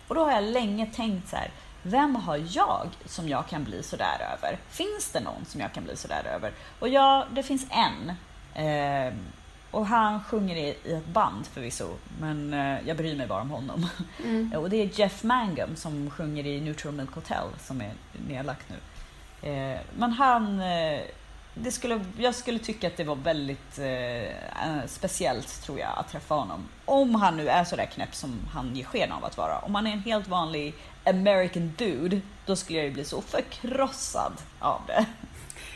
[0.08, 1.50] och då har jag länge tänkt så här,
[1.82, 4.58] vem har jag som jag kan bli sådär över?
[4.70, 6.52] Finns det någon som jag kan bli sådär över?
[6.78, 8.12] Och ja, det finns en.
[8.66, 9.14] Eh,
[9.72, 11.88] och han sjunger i, i ett band förvisso,
[12.20, 13.88] men eh, jag bryr mig bara om honom.
[14.24, 14.52] Mm.
[14.56, 17.92] och det är Jeff Mangum som sjunger i Neutral Milk Hotel som är
[18.28, 18.76] nedlagt nu.
[19.50, 21.00] Eh, men han, eh,
[21.54, 23.80] det skulle, jag skulle tycka att det var väldigt
[24.86, 26.68] speciellt tror jag att träffa honom.
[26.84, 29.58] Om han nu är sådär knäpp som han ger sken av att vara.
[29.58, 34.32] Om han är en helt vanlig American dude, då skulle jag ju bli så förkrossad
[34.58, 35.06] av det.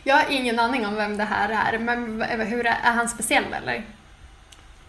[0.06, 3.52] Jag har ingen aning om vem det här är, men hur är, är han speciell
[3.52, 3.84] eller?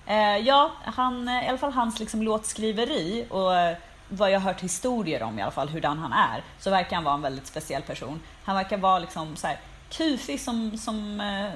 [0.06, 3.77] Eh, ja, han, eh, i alla fall hans liksom låtskriveri och eh,
[4.10, 7.03] vad jag har hört historier om i alla fall, hurdan han är, så verkar han
[7.03, 8.21] vara en väldigt speciell person.
[8.43, 11.51] Han verkar vara liksom så här kufig som, som eh,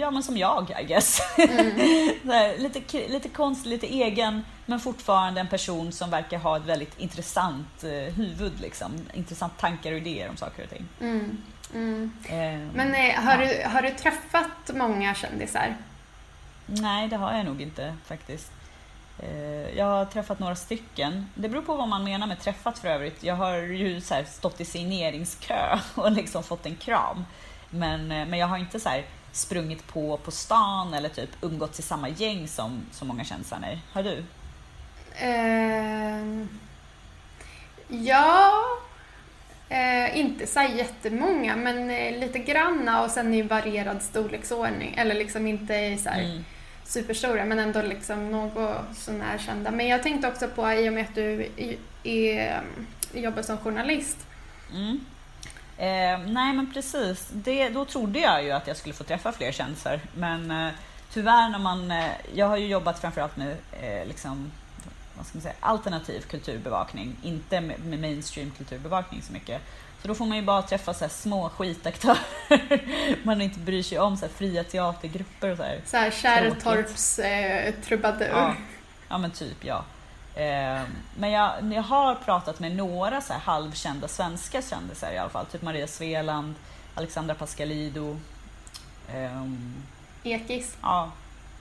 [0.00, 1.20] ja men som jag I guess.
[2.24, 6.98] här, lite, lite konstig, lite egen, men fortfarande en person som verkar ha ett väldigt
[6.98, 8.92] intressant eh, huvud liksom.
[9.14, 10.88] Intressant tankar och idéer om saker och ting.
[11.00, 11.38] Mm.
[11.74, 12.12] Mm.
[12.28, 13.48] Eh, Men eh, har, ja.
[13.48, 15.76] du, har du träffat många kändisar?
[16.66, 18.50] Nej, det har jag nog inte faktiskt.
[19.18, 21.26] Eh, Jag har träffat några stycken.
[21.34, 23.22] Det beror på vad man menar med träffat för övrigt.
[23.22, 27.24] Jag har ju så stått i signeringskö och liksom fått en kram.
[27.70, 31.78] Men, eh, men jag har inte så här sprungit på på stan eller typ umgåtts
[31.78, 33.78] i samma gäng som, som många kändisar.
[33.92, 34.24] Har du?
[35.16, 36.48] Ehm,
[37.88, 38.52] ja,
[39.68, 44.94] eh, inte så jättemånga, men eh, lite granna och sen i varierad storleksordning.
[44.98, 46.44] Eller liksom inte i så här Mm.
[46.84, 49.70] superstora, men ändå liksom något sånär kända.
[49.70, 51.22] Men jag tänkte också på, i och med att du
[51.56, 52.60] i- är,
[53.14, 54.16] jobbar som journalist,
[54.74, 55.00] Mm.
[55.80, 59.52] Eh, nej men precis, det, då trodde jag ju att jag skulle få träffa fler
[59.52, 60.00] kändisar.
[60.16, 60.68] Men, eh,
[61.12, 64.52] tyvärr när man, eh, jag har ju jobbat framförallt med eh, liksom,
[65.18, 69.62] vad ska man säga, alternativ kulturbevakning, inte med, mainstream kulturbevakning så mycket.
[70.02, 72.18] Så då får man ju bara träffa så små skitaktörer
[73.22, 75.80] man inte bryr sig om, så här fria teatergrupper och så här.
[75.86, 78.28] Så här Kärrtorps eh, trubadur.
[78.28, 78.54] Ja.
[79.08, 79.84] ja, men typ ja.
[80.34, 80.82] Eh,
[81.16, 85.46] men jag, jag har pratat med några så här halvkända svenska kändisar i alla fall,
[85.46, 86.54] typ Maria Sveland,
[86.94, 88.16] Alexandra Pascalido.
[89.14, 89.82] ehm,
[90.22, 90.76] Ekis.
[90.82, 91.10] Ja,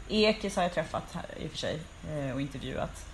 [0.10, 3.06] Ekis har jag träffat här, i och för sig eh, och intervjuat.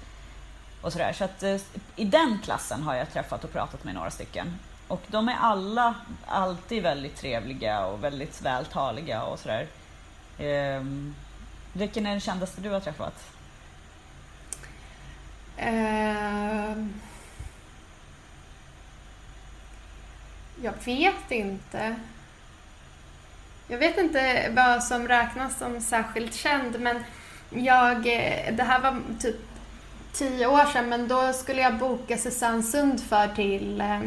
[0.83, 1.13] Och sådär.
[1.13, 1.57] Så att eh,
[1.95, 4.59] i den klassen har jag träffat och pratat med några stycken.
[4.87, 9.67] Och de är alla alltid väldigt trevliga och väldigt vältaliga och sådär.
[10.37, 11.15] Ehm,
[11.73, 13.33] vilken är den kändaste du har träffat?
[15.61, 16.87] Uh,
[20.63, 21.95] jag vet inte.
[23.67, 27.03] Jag vet inte vad som räknas som särskilt känd men
[27.49, 29.52] jag, eh, det här var typ
[30.13, 34.01] tio år sedan men då skulle jag boka Susanne Sundför till, eh,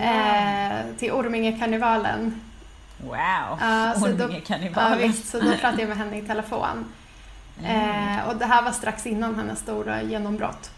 [0.00, 2.40] eh, till Ormingekarnevalen.
[3.04, 3.58] Wow!
[4.18, 5.00] Då- Ormingekarnevalen.
[5.00, 6.92] Ja, visst, så då pratade jag med henne i telefon.
[7.64, 10.70] Eh, och det här var strax innan hennes stora genombrott.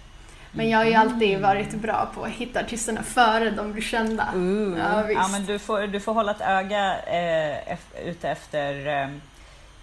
[0.53, 4.29] Men jag har ju alltid varit bra på att hitta artisterna före de blir kända.
[4.35, 4.79] Ooh.
[4.79, 5.11] Ja.
[5.11, 9.09] Ja, men du, får, du får hålla ett öga eh, ute efter eh,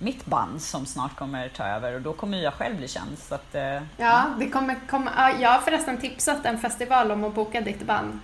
[0.04, 3.18] mitt band som snart kommer ta över och då kommer jag själv bli känd.
[3.20, 7.24] Så att, eh, Ja, det kommer komma, ja, jag har förresten tipsat en festival om
[7.24, 8.20] att boka ditt band.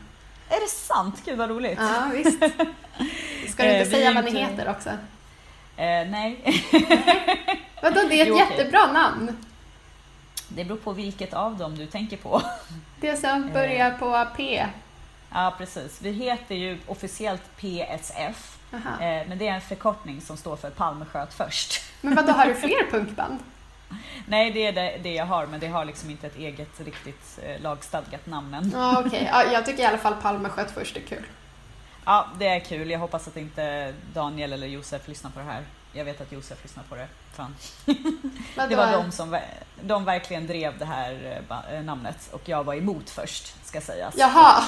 [0.49, 1.21] Är det sant?
[1.25, 1.79] Gud vad roligt!
[1.81, 2.39] Ja, visst.
[3.53, 4.89] Ska du Eh, inte vi säga vad ni heter också?
[4.89, 4.95] Eh,
[6.09, 6.43] nej,
[7.81, 9.37] Vadå, det är ett Jo, jättebra namn.
[10.47, 12.41] det beror på vilket av dem du tänker på.
[13.01, 14.65] Det som börjar på P.
[15.33, 16.01] Ja, precis.
[16.01, 18.57] Vi heter ju officiellt PSF.
[18.73, 21.81] Eh, men det är en förkortning som står för Palme sköt först.
[22.01, 23.39] Men vadå, har du fler punkband?
[24.27, 27.39] Nej, det är det, det jag har, men det har liksom inte ett eget riktigt
[27.43, 28.71] eh, lagstadgat namn än.
[28.75, 29.29] Ja, okej.
[29.31, 31.23] Ja, jag tycker i alla fall Palme sköt först är kul.
[32.05, 32.89] Ja, det är kul.
[32.89, 35.63] Jag hoppas att inte Daniel eller Josef lyssnar på det här.
[35.93, 37.07] Jag vet att Josef lyssnar på det.
[37.33, 37.55] Fan.
[38.69, 39.39] Det var de som
[39.81, 44.15] de verkligen drev det här eh, eh, namnet och jag var emot först, ska sägas.
[44.17, 44.63] Jaha.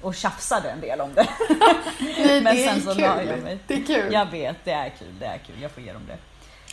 [0.00, 1.28] Och tjafsade en del om det.
[2.00, 3.58] Nej, Men det sen så la jag mig.
[3.66, 4.12] Det är kul.
[4.12, 5.56] Jag vet, det är kul, det är kul.
[5.62, 6.16] Jag får ge dem det.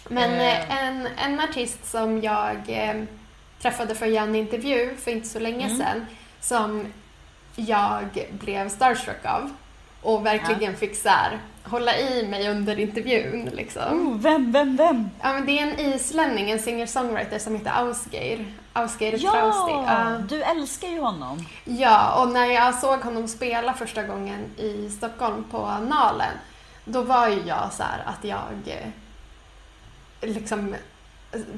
[0.10, 0.60] Men Eh.
[0.72, 3.04] eh, en, en artist som jag eh,
[3.62, 5.78] träffade för att göra en intervju för inte så länge Mm.
[5.78, 6.06] sedan
[6.42, 6.94] som
[7.56, 9.54] jag blev starstruck av
[10.02, 13.50] och verkligen fick så här, hålla i mig under intervjun.
[13.54, 14.08] Liksom.
[14.08, 15.10] Oh, vem, vem, vem?
[15.22, 18.46] Ja, men det är en islänning, en singer-songwriter som heter Ausgeir.
[18.74, 19.72] Ausgeir Ja, Trausti.
[19.72, 20.18] Ja.
[20.30, 21.46] du älskar ju honom.
[21.64, 26.34] Ja, och när jag såg honom spela första gången i Stockholm på Nalen,
[26.86, 28.88] då var ju jag så här att jag eh,
[30.22, 30.76] liksom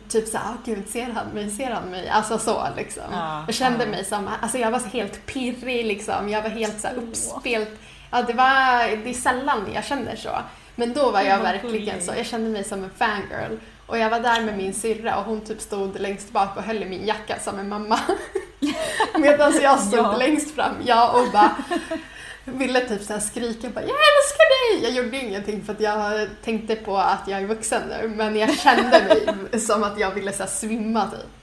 [0.09, 2.09] typ såhär, åh gud, ser han mig, ser han mig?
[2.09, 3.03] Alltså så liksom.
[3.11, 3.89] Ja, jag kände ja.
[3.89, 7.79] mig som, alltså jag var helt pirrig liksom, jag var helt så uppspelt.
[8.11, 10.29] Ja, det var, det är sällan jag känner så.
[10.75, 13.57] Men då var jag verkligen så, jag kände mig som en fangirl.
[13.85, 16.83] Och jag var där med min syrra och hon typ stod längst bak och höll
[16.83, 17.99] i min jacka som en mamma.
[19.17, 20.15] Medan jag stod Ja.
[20.17, 21.55] längst fram, jag och bara
[22.45, 24.83] ville typ så skrika bara, jag älskar dig!
[24.83, 28.57] Jag gjorde ingenting för att jag tänkte på att jag är vuxen nu, men jag
[28.59, 29.03] kände
[29.51, 31.36] mig som att jag ville så svimma typ.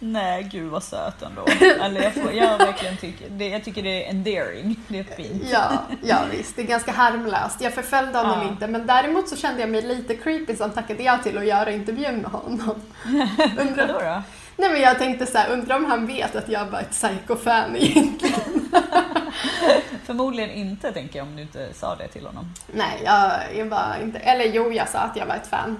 [0.00, 1.44] Nej, gud vad söt ändå.
[1.84, 4.76] Eller jag, får, jag verkligen tycker, det, jag tycker det är endearing.
[4.88, 5.42] Det är fint.
[5.52, 7.60] Ja, ja visst, det är ganska harmlöst.
[7.60, 8.48] Jag förföljde honom Ja.
[8.48, 11.70] inte, men däremot så kände jag mig lite creepy som tackade ja till att göra
[11.72, 12.82] intervjun med honom.
[13.58, 14.22] Undrar, Vadå då?
[14.56, 17.76] nej men jag tänkte så här, undrar om han vet att jag var ett psycho-fan
[17.76, 18.68] egentligen.
[20.04, 22.54] Förmodligen inte, tänker jag, om du inte sa det till honom.
[22.72, 25.78] Nej, jag, jag var inte, eller jo, jag sa att jag var ett fan.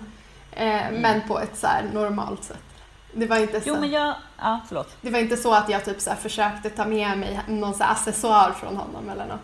[0.53, 2.59] Eh, Men på ett så här normalt sätt.
[3.19, 4.15] Det var inte så, Jo, men jag...
[4.39, 4.97] Ja, förlåt.
[5.01, 8.53] det var inte så att jag typ så försökte ta med mig någon så accessoar
[8.53, 9.41] från honom eller något.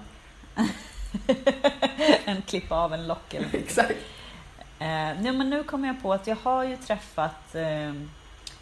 [2.24, 3.48] en klippa av en lock eller.
[3.54, 3.90] Exakt.
[4.78, 7.92] Eh, nej, men nu kommer jag på att jag har ju träffat eh,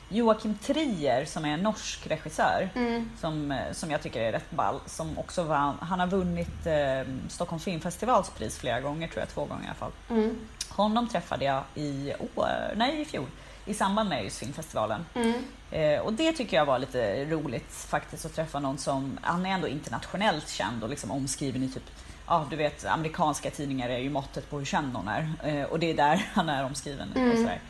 [0.08, 3.10] Joakim Trier som är en norsk regissör Mm.
[3.20, 4.80] som, eh, som jag tycker är rätt ball.
[4.86, 9.44] Som också vann, han har vunnit eh, Stockholm Filmfestivals pris flera gånger, tror jag, två
[9.44, 9.92] gånger i alla fall.
[10.10, 10.38] Mm.
[10.68, 13.26] Honom träffade jag i år, nej i fjol,
[13.64, 15.06] i samband med just filmfestivalen.
[15.14, 15.34] Mm.
[15.70, 19.50] Eh, och det tycker jag var lite roligt faktiskt att träffa någon som, han är
[19.50, 21.90] ändå internationellt känd och liksom omskriven i typ,
[22.26, 25.32] ja du vet amerikanska tidningar är ju måttet på hur känd någon är.
[25.42, 27.12] Eh, och det är där han är omskriven.
[27.14, 27.30] Mm.
[27.30, 27.60] Och sådär.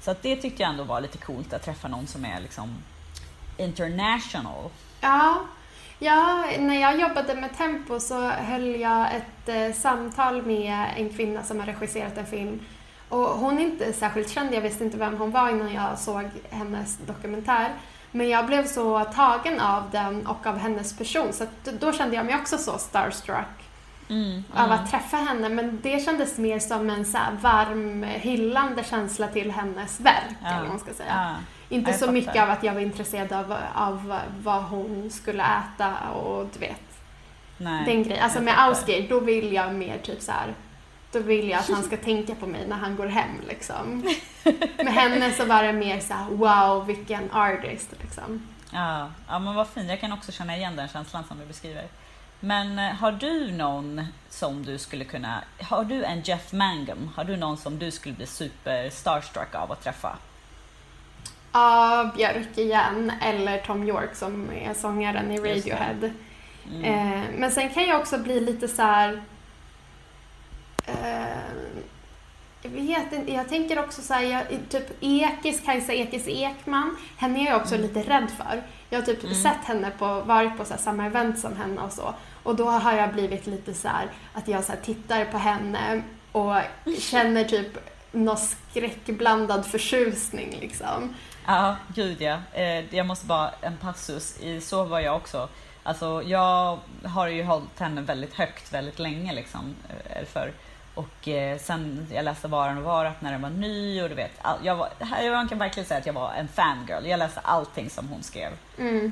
[0.00, 2.74] Så det tyckte jag ändå var lite coolt att träffa någon som är liksom
[3.56, 4.70] international.
[5.00, 5.40] Ja,
[5.98, 11.42] ja, när jag jobbade med Tempo så höll jag ett eh, samtal med en kvinna
[11.42, 12.60] som har regisserat en film
[13.08, 16.24] Och hon är inte särskilt känd, jag visste inte vem hon var innan jag såg
[16.50, 17.70] hennes dokumentär.
[18.10, 21.46] Men jag blev så tagen av den och av hennes person så
[21.80, 23.64] då kände jag mig också så starstruck
[24.08, 24.70] Mm, av mm.
[24.78, 25.48] att träffa henne.
[25.48, 30.68] Men det kändes mer som en så varm, hyllande känsla till hennes verk, Ja, eller
[30.68, 31.12] man ska säga.
[31.14, 31.34] ja.
[31.76, 32.42] Inte jag så mycket fattar.
[32.42, 36.82] av att jag var intresserad av, av vad hon skulle äta och du vet,
[37.58, 38.24] Nej, den grejen.
[38.24, 38.54] Alltså med.
[38.58, 40.54] Ausgeir, då vill jag mer typ så här.
[41.14, 44.14] Då vill jag att han ska tänka på mig när han går hem liksom.
[44.76, 48.48] Med henne så var det mer så här: wow vilken artist liksom.
[48.72, 49.88] Ja, ja, men vad fint.
[49.88, 51.84] Jag kan också känna igen den känslan som du beskriver.
[52.40, 55.44] Men eh, har du någon som du skulle kunna...
[55.60, 57.10] Har du en Jeff Mangum?
[57.16, 60.16] Har du någon som du skulle bli super starstruck av att träffa?
[61.52, 65.38] Ja, Björk igen, eller Tom York som är sångaren i.
[65.38, 66.10] Radiohead.
[66.70, 66.84] Mm.
[66.84, 69.22] Eh, men sen kan jag också bli lite så här.
[70.86, 71.54] Eh,
[72.62, 77.40] jag vet inte, jag tänker också så här, jag, typ Ekis, Kajsa Ekis Ekman, henne
[77.40, 78.62] är jag också lite rädd för.
[78.90, 82.14] Jag har typ sett henne på, varit på så samma event som henne och så.
[82.42, 86.54] Och då har jag blivit lite så här, att jag så tittar på henne och
[86.98, 87.78] känner typ
[88.12, 91.14] någon skräckblandad förtjusning liksom.
[91.46, 92.38] Ja, gud ja.
[92.52, 94.38] Eh, jag måste bara en passus.
[94.60, 95.48] Så var jag också.
[95.82, 99.74] Alltså, jag har ju hållit henne väldigt högt väldigt länge liksom.
[99.88, 100.52] eh, För.
[100.94, 104.32] Och eh, sen jag läste Varan och Varat när den var ny och du vet.
[104.42, 107.06] All, jag, var, här, jag kan verkligen säga att jag var en fangirl.
[107.06, 108.52] Jag läste allting som hon skrev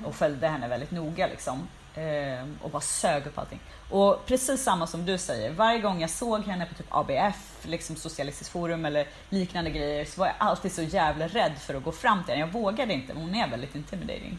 [0.05, 1.69] och följde henne väldigt noga liksom.
[1.95, 3.61] Eh, och bara sög upp allting.
[3.91, 7.97] Och precis samma som du säger, varje gång jag såg henne på typ ABF, liksom
[7.97, 11.93] Socialistiskt forum eller liknande grejer så var jag alltid så jävla rädd för att gå
[11.93, 12.47] fram till henne.
[12.47, 14.39] Jag vågade inte, hon är väldigt intimidating.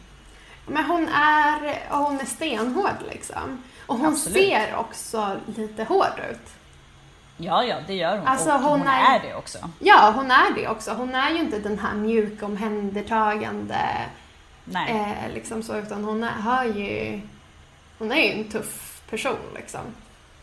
[0.67, 3.63] Men hon är, hon är stenhård liksom.
[3.85, 4.37] Och hon Absolut.
[4.37, 6.62] ser också lite hård ut.
[7.37, 8.27] Ja, ja, det gör hon.
[8.27, 9.57] Alltså, och hon hon är- är det också.
[9.79, 10.91] Ja, hon är det också.
[10.93, 13.79] Hon är ju inte den här mjuka, omhändertagande,
[14.65, 14.91] Nej.
[15.27, 17.21] eh, liksom så, utan hon är, har ju,
[17.97, 19.81] hon är ju en tuff person liksom.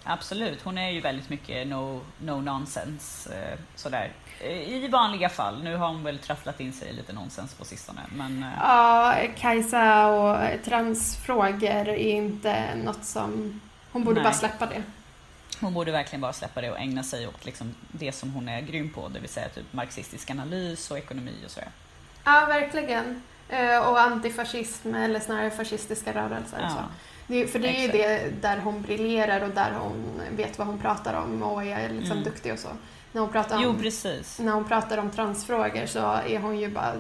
[0.04, 4.12] Absolut, hon är ju väldigt mycket no, no nonsense eh, sådär.
[4.40, 7.64] Eh, I vanliga fall, nu har hon väl trasslat in sig i lite nonsens på
[7.64, 8.00] sistone.
[8.16, 13.60] Men eh, Ja, Kajsa och transfrågor är inte något som,
[13.92, 14.24] hon borde Nej.
[14.24, 14.82] bara släppa det.
[15.60, 18.60] Hon borde verkligen bara släppa det och ägna sig åt liksom det som hon är
[18.60, 21.68] grym på, det vill säga typ marxistisk analys och ekonomi och sådär.
[22.24, 23.22] Ja, verkligen.
[23.48, 26.58] Eh, Och antifascism eller snarare fascistiska rörelser.
[26.62, 26.76] Ja, Så.
[27.26, 28.40] Det, för det är ju exakt.
[28.42, 32.12] det där hon briljerar och där hon vet vad hon pratar om och är liksom
[32.12, 32.24] Mm.
[32.24, 32.68] duktig och så.
[33.12, 34.38] När hon, pratar om, Jo, precis.
[34.38, 35.98] när hon pratar om transfrågor så
[36.28, 36.92] är hon ju bara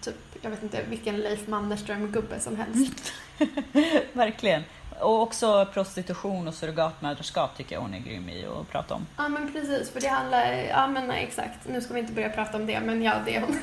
[0.00, 3.12] typ, jag vet inte, vilken Leif Mannerström-gubbe som helst.
[4.12, 4.62] Verkligen.
[5.00, 9.06] Och också prostitution och surrogatmödraskap tycker jag hon är grym i att prata om.
[9.16, 11.68] Ja men precis, för det handlar, ja men exakt.
[11.68, 13.60] Nu ska vi inte börja prata om det, men ja det är hon.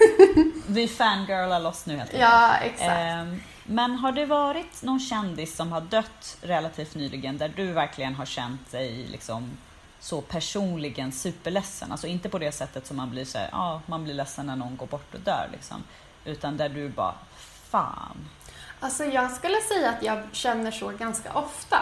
[0.67, 2.21] Vi fangirlar loss nu helt enkelt.
[2.31, 2.91] ja, exakt.
[2.91, 8.15] Ehm, Men har det varit någon kändis som har dött relativt nyligen där du verkligen
[8.15, 9.57] har känt dig liksom
[9.99, 11.91] så personligen superledsen?
[11.91, 14.55] Alltså inte på det sättet som man blir så här, ja, man blir ledsen när
[14.55, 15.83] någon går bort och dör liksom.
[16.25, 17.13] Utan där du bara,
[17.69, 18.29] fan.
[18.86, 21.77] Alltså jag skulle säga att jag känner så ganska ofta.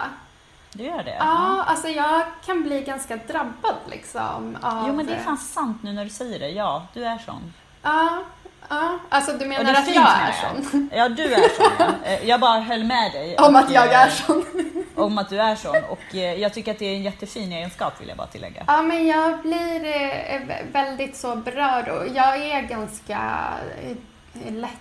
[0.74, 1.16] Du gör det?
[1.20, 4.86] Ja, alltså jag kan bli ganska drabbad liksom av...
[4.88, 6.50] Jo men det är fan sant nu när du säger det.
[6.50, 7.54] Ja, du är sån.
[7.84, 8.24] Ja,
[8.70, 9.00] ja.
[9.10, 10.32] Alltså du menar att jag är
[10.72, 10.90] sån?
[10.94, 11.72] Ja, du är sån.
[11.80, 11.86] ja.
[12.04, 13.38] Eh, Jag bara höll med dig.
[13.40, 14.46] Om att jag eh, är sån?
[14.96, 15.76] Om att du är sån.
[15.90, 18.64] Och eh, jag tycker att det är en jättefin egenskap vill jag bara tillägga.
[18.68, 23.20] Ja, men jag blir eh, vä- väldigt så berörd och jag är ganska
[23.84, 24.80] eh, lätt eh,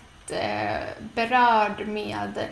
[1.15, 2.49] berörd med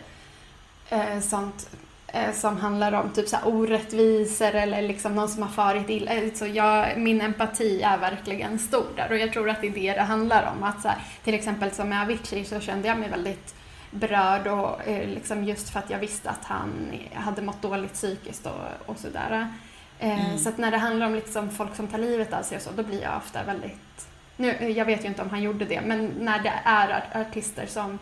[0.89, 1.71] eh, sånt
[2.07, 6.13] eh, som handlar om typ så här orättvisor eller liksom någon som har farit illa.
[6.15, 9.71] Eh, Så jag, min empati är verkligen stor där och jag tror att det är
[9.73, 10.63] det det handlar om.
[10.63, 13.55] Att så här, till exempel som med Avicii så kände jag mig väldigt
[13.91, 18.47] berörd och eh, liksom just för att jag visste att han hade mått dåligt psykiskt
[18.47, 19.33] och, och sådär.
[19.41, 19.51] Eh,
[20.03, 20.39] Mm.
[20.39, 22.71] Så att när det handlar om liksom folk som tar livet av sig och så,
[22.77, 24.09] då blir jag ofta väldigt...
[24.41, 27.67] Nu, jag vet ju inte om han gjorde det, men när det är art- artister
[27.67, 27.99] som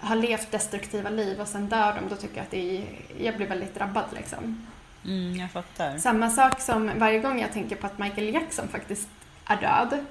[0.00, 2.84] har levt destruktiva liv och sen dör de, då tycker jag att det är,
[3.24, 4.66] jag blir väldigt drabbad liksom.
[5.04, 5.98] Mm, jag fattar.
[5.98, 9.08] Samma sak som varje gång jag tänker på att Michael Jackson faktiskt
[9.46, 10.04] är död,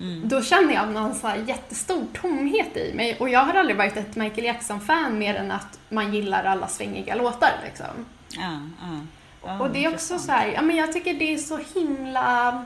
[0.00, 0.28] Mm.
[0.28, 3.16] då känner jag någon så jättestor tomhet i mig.
[3.20, 7.14] Och jag har aldrig varit ett Michael Jackson-fan mer än att man gillar alla svängiga
[7.14, 7.86] låtar liksom.
[8.28, 9.00] Ja, ja.
[9.44, 12.64] Ja, och det är också så här, ja men jag tycker det är så himla...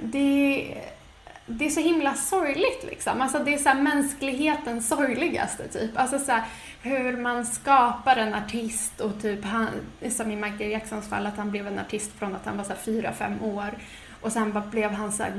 [0.00, 0.74] Det,
[1.46, 3.20] det är så himla sorgligt liksom.
[3.20, 5.98] Alltså det är så här mänsklighetens sorgligaste typ.
[5.98, 6.44] Alltså så här,
[6.82, 9.68] hur man skapar en artist och typ han,
[10.10, 12.70] som i Michael Jacksons fall, att han blev en artist från att han var så
[12.70, 13.78] här fyra, fem år.
[14.20, 15.32] Och sen bara blev han så här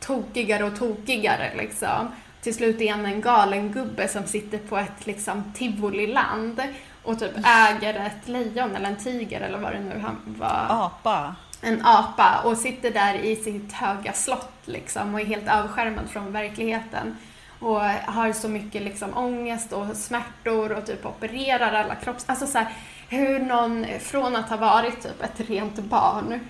[0.00, 2.08] tokigare och tokigare liksom.
[2.40, 6.62] Till slut är han en galen gubbe som sitter på ett liksom tivoliland
[7.02, 10.66] och typ äger ett lejon eller en tiger eller vad det nu han var.
[10.68, 11.36] Apa.
[11.64, 16.32] En apa och sitter där i sitt höga slott liksom och är helt avskärmad från
[16.32, 17.16] verkligheten.
[17.60, 22.24] Och har så mycket liksom ångest och smärtor och typ opererar alla kropps...
[22.26, 22.68] Alltså så här,
[23.08, 26.40] hur någon från att ha varit typ ett rent barn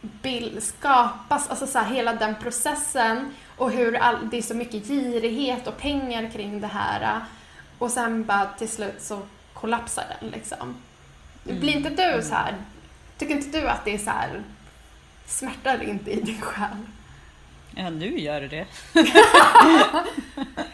[0.00, 4.86] bild skapas, alltså så här, hela den processen och hur all, det är så mycket
[4.88, 7.20] girighet och pengar kring det här.
[7.78, 9.20] Och sen bara till slut så
[9.54, 10.74] kollapsar den liksom.
[11.44, 12.54] Blir inte du så här,
[13.22, 14.42] tycker inte du att det är så här,
[15.26, 16.86] smärtar inte i din själ?
[17.76, 18.66] Ja, nu gör det det.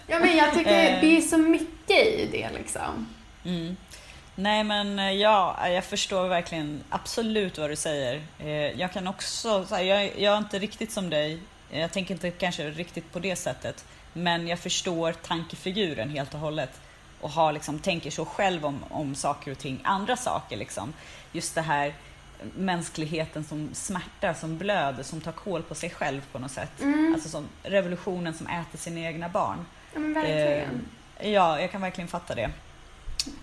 [0.07, 3.07] ja, men jag tycker det är så mycket i det liksom.
[3.45, 3.77] Mm.
[4.35, 8.23] Nej men eh, ja, jag förstår verkligen absolut vad du säger.
[8.39, 11.39] Eh, jag kan också, jag, jag är inte riktigt som dig.
[11.71, 13.85] Jag tänker inte kanske riktigt på det sättet.
[14.13, 16.81] Men jag förstår tankefiguren helt och hållet.
[17.21, 20.93] Och har liksom, tänker så själv om, om saker och ting, andra saker liksom.
[21.33, 21.95] Just det här
[22.57, 26.83] mänskligheten som smärtar, som blöder, som tar koll på sig själv på något sätt.
[26.83, 27.15] Mm.
[27.15, 29.67] Alltså som revolutionen som äter sina egna barn.
[29.95, 30.87] Ja men verkligen.
[31.17, 32.51] Eh, ja, jag kan verkligen fatta det.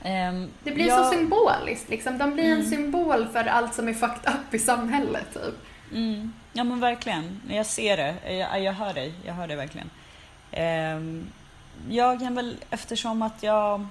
[0.03, 1.05] Um, det blir jag...
[1.05, 2.17] så symboliskt liksom.
[2.17, 2.59] De blir mm.
[2.59, 5.55] en symbol för allt som är fucked up i samhället typ.
[5.91, 6.33] Mm.
[6.53, 7.41] Ja men verkligen.
[7.49, 8.33] Jag ser det.
[8.33, 9.13] Jag, jag hör dig.
[9.25, 9.89] Jag hör dig verkligen.
[10.97, 11.27] Um,
[11.89, 13.87] jag kan väl, eftersom att jag,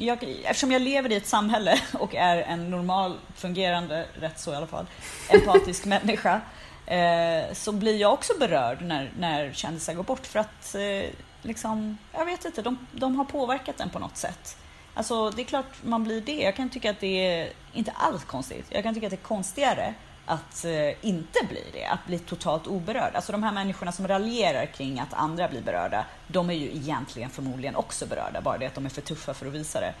[0.00, 0.22] jag...
[0.44, 4.66] Eftersom jag lever i ett samhälle och är en normal, fungerande, rätt så i alla
[4.66, 4.86] fall,
[5.28, 6.40] empatisk människa.
[6.86, 11.10] Eh, så blir jag också berörd när, när kändisar går bort för att eh,
[11.42, 14.56] liksom, jag vet inte, de, de har påverkat den på något sätt.
[14.94, 16.42] Alltså det är klart man blir det.
[16.42, 18.66] Jag kan tycka att det är inte alls konstigt.
[18.70, 19.94] Jag kan tycka att det är konstigare
[20.30, 23.14] att eh, inte bli det, att bli totalt oberörd.
[23.14, 27.30] Alltså de här människorna som raljerar kring att andra blir berörda, de är ju egentligen
[27.30, 29.94] förmodligen också berörda, bara det att de är för tuffa för att visa det.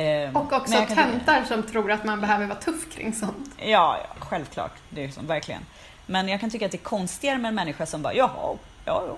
[0.00, 3.50] Eh, och också töntar som tror att man behöver vara tuff kring sånt.
[3.56, 4.72] Ja, ja självklart.
[4.90, 5.62] Det är så, verkligen.
[6.06, 9.04] Men jag kan tycka att det är konstigare med en människa som bara, jaha, ja,
[9.06, 9.16] ja,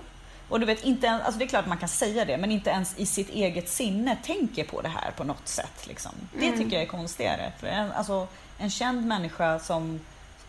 [0.49, 2.69] och du vet, inte ens, alltså det är klart man kan säga det, men inte
[2.69, 5.87] ens i sitt eget sinne tänker på det här på något sätt.
[5.87, 6.11] Liksom.
[6.39, 6.57] Det mm.
[6.57, 7.51] tycker jag är konstigare.
[7.59, 9.99] För en, alltså, en känd människa som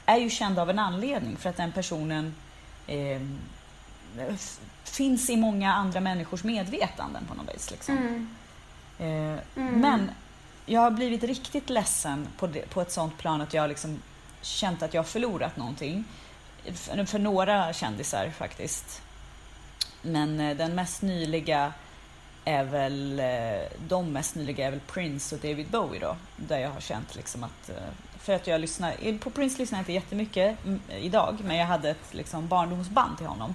[0.07, 2.35] är ju känd av en anledning, för att den personen
[2.87, 3.21] eh,
[4.85, 7.71] finns i många andra människors medvetanden på något vis.
[7.71, 7.97] Liksom.
[7.97, 8.29] Mm.
[8.99, 9.81] Eh, mm.
[9.81, 10.11] Men
[10.67, 14.03] jag har blivit riktigt ledsen på, det, på ett sånt plan att jag liksom
[14.41, 16.05] känt att jag har förlorat någonting.
[16.75, 19.03] För, för några kändisar faktiskt.
[20.03, 21.73] Men eh, den mest nyliga
[22.45, 26.17] är väl, eh, de mest nyliga är väl Prince och David Bowie då.
[26.37, 27.77] Där jag har känt liksom att, eh,
[28.23, 31.91] för att jag lyssnar, på Prince lyssnar jag inte jättemycket mm, idag, men jag hade
[31.91, 33.55] ett liksom barndomsband till honom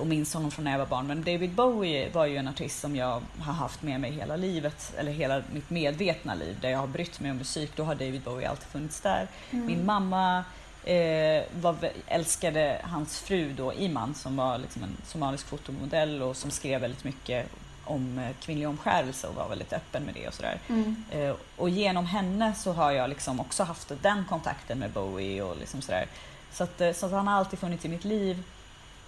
[0.00, 1.06] och minns honom från när jag var barn.
[1.06, 4.92] Men David Bowie var ju en artist som jag har haft med mig hela livet,
[4.98, 7.70] eller hela mitt medvetna liv, där jag har brytt mig om musik.
[7.76, 9.28] Då har David Bowie alltid funnits där.
[9.50, 9.66] Mm.
[9.66, 10.44] Min mamma
[10.84, 11.76] eh, var,
[12.06, 17.04] älskade hans fru då, Iman, som var liksom en somalisk fotomodell och som skrev väldigt
[17.04, 17.46] mycket
[17.90, 20.58] om eh, kvinnlig omskärelse och var väldigt öppen med det och sådär.
[20.68, 21.04] Mm.
[21.10, 25.56] Eh, och genom henne så har jag liksom också haft den kontakten med Bowie och
[25.56, 26.06] liksom sådär.
[26.52, 28.42] Så att, eh, så att han har alltid funnits i mitt liv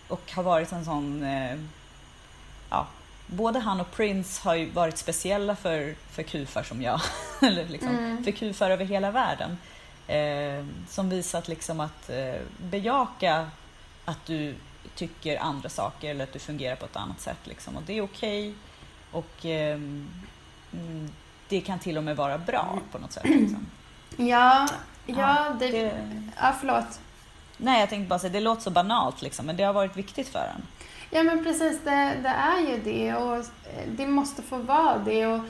[0.09, 1.59] och har varit en sån, eh,
[2.71, 2.87] ja,
[3.27, 7.01] både han och Prince har ju varit speciella för, för kufar som jag,
[7.43, 8.25] eller liksom, mm.
[8.25, 9.59] för kufar över hela världen.
[10.07, 13.51] Eh, som visat liksom att eh, bejaka
[14.05, 14.55] att du
[14.95, 17.39] tycker andra saker eller att du fungerar på ett annat sätt.
[17.45, 17.77] Liksom.
[17.77, 18.49] Och det är okej.
[18.49, 18.59] Okay.
[19.13, 19.79] Och eh,
[21.49, 23.25] det kan till och med vara bra på något sätt.
[23.25, 23.67] Liksom.
[24.17, 24.69] Ja,
[25.07, 25.93] ja, ja, det, det,
[26.41, 27.01] ja, förlåt.
[27.57, 30.29] Nej, jag tänkte bara säga, det låter så banalt liksom, men det har varit viktigt
[30.29, 30.63] för en.
[31.11, 33.43] Ja, men precis, det, det är ju det och eh,
[33.87, 35.27] det måste få vara det.
[35.27, 35.41] Och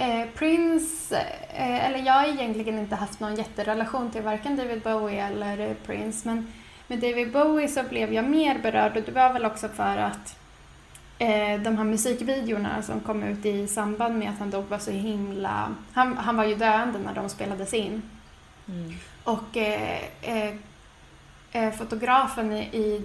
[0.00, 1.16] Eh, Prince,
[1.48, 6.28] eh, eller jag har egentligen inte haft någon jätterelation till varken David Bowie eller Prince,
[6.28, 6.52] men
[6.86, 10.36] med David Bowie så blev jag mer berörd och det var väl också för att
[11.64, 15.74] de här musikvideorna som kom ut i samband med att han dog var så himla...
[15.92, 18.02] Han, han var ju döende när de spelades in.
[18.68, 18.92] Mm.
[19.24, 20.54] Och eh,
[21.52, 23.02] eh, fotografen i, i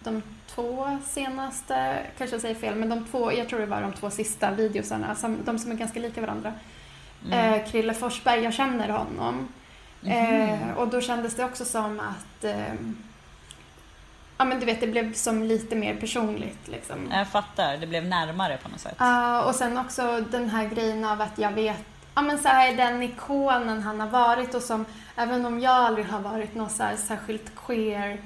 [0.00, 3.92] de två senaste, kanske jag säger fel, men de två, jag tror det var de
[3.92, 6.52] två sista videosarna, som, de som är ganska lika varandra.
[7.26, 7.54] Mm.
[7.54, 9.48] Eh, Krille Forsberg, jag känner honom.
[10.02, 10.52] Mm.
[10.52, 12.74] Eh, och då kändes det också som att eh,
[14.38, 17.08] Ja men du vet, det blev som lite mer personligt liksom.
[17.12, 19.00] Jag fattar, det blev närmare på något sätt.
[19.00, 22.76] Uh, och sen också den här grejen av att jag vet, ja men så här
[22.76, 24.84] den ikonen han har varit och som,
[25.16, 28.18] även om jag aldrig har varit någon så här särskilt queer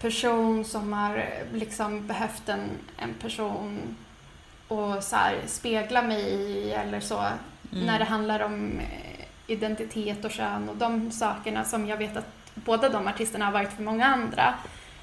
[0.00, 3.96] person som har liksom behövt en, en person
[4.68, 7.18] och så här, spegla mig i eller så.
[7.72, 7.86] Mm.
[7.86, 12.28] När det handlar om eh, identitet och kön och de sakerna som jag vet att
[12.54, 14.54] båda de artisterna har varit för många andra.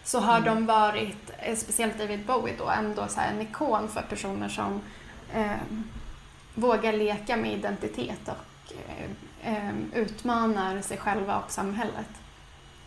[0.03, 0.55] Så har Mm.
[0.55, 4.81] de varit, eh, speciellt David Bowie då, ändå så en ikon för personer som
[5.33, 5.51] eh,
[6.55, 8.73] vågar leka med identitet och
[9.43, 12.07] eh, eh, utmanar sig själva och samhället.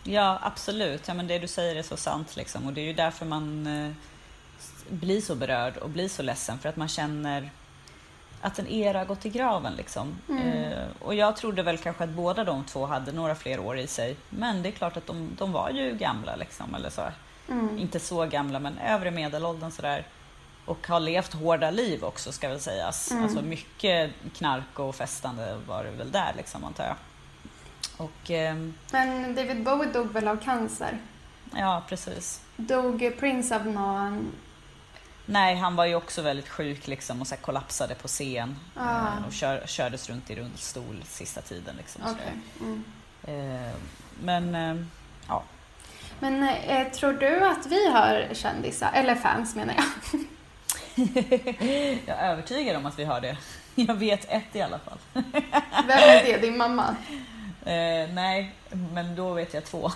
[0.03, 1.09] Ja, absolut.
[1.09, 2.37] Ja, men det du säger är så sant.
[2.37, 2.67] Liksom.
[2.67, 3.91] Och det är ju därför man eh,
[4.89, 6.59] blir så berörd och blir så ledsen.
[6.59, 7.51] För att man känner
[8.45, 9.75] att en era gått i graven.
[9.75, 10.19] Liksom.
[10.29, 13.87] Eh, och jag trodde väl kanske att båda de två hade några fler år i
[13.87, 14.17] sig.
[14.31, 16.37] Men det är klart att de, de var ju gamla.
[16.37, 17.03] Liksom, eller så.
[17.79, 20.07] Inte så gamla, men övre medelåldern sådär.
[20.65, 23.13] Och har levt hårda liv också ska väl sägas.
[23.13, 26.97] Alltså mycket knark och festande var det väl där liksom antar jag.
[27.97, 30.99] Och ehm, Men David Bowie dog väl av cancer?
[31.57, 32.41] ja, precis.
[32.57, 34.33] Dog Prince av någon...
[35.27, 39.07] Nej, han var ju också väldigt sjuk liksom och så kollapsade på scen Ah.
[39.07, 41.75] eh, och kör, kördes runt i rullstol sista tiden.
[41.77, 42.33] Liksom, sådär.
[42.61, 42.85] Mm.
[43.23, 43.73] Eh,
[44.23, 44.85] men eh,
[45.29, 45.43] ja,
[46.21, 49.85] Men eh, tror du att vi har kändisar, eller fans menar jag?
[52.07, 53.37] jag är övertygad om att vi har det.
[53.75, 54.99] Jag vet ett i alla fall.
[55.87, 56.39] Vem är det?
[56.39, 56.97] Din mamma?
[57.65, 58.55] Eh, nej,
[58.93, 59.91] men då vet jag två.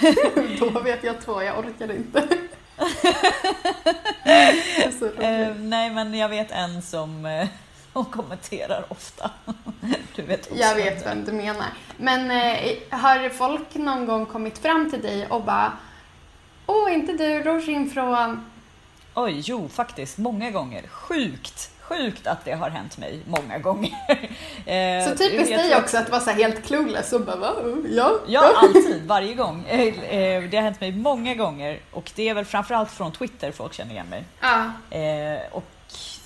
[0.60, 2.28] Då vet jag två, jag orkar inte.
[5.18, 7.48] Eh, nej, men jag vet en som eh,
[7.92, 9.30] hon kommenterar ofta.
[10.16, 11.66] Du vet Jag vet vem du menar.
[11.96, 15.72] Men eh, har folk någon gång kommit fram till dig och bara
[16.66, 18.44] Åh, inte du Roshin från...
[19.14, 20.82] Oj, jo faktiskt många gånger.
[20.88, 23.90] Sjukt, sjukt att det har hänt mig många gånger.
[24.66, 27.52] Eh, Så typiskt jag dig tror- också att vara så helt clueless och bara va?
[27.90, 29.64] Ja, Ja, alltid, varje gång.
[29.68, 33.52] Eh, eh, Det har hänt mig många gånger och det är väl framförallt från Twitter
[33.52, 34.24] folk känner igen mig.
[34.40, 34.64] ja.
[34.98, 35.64] Eh, och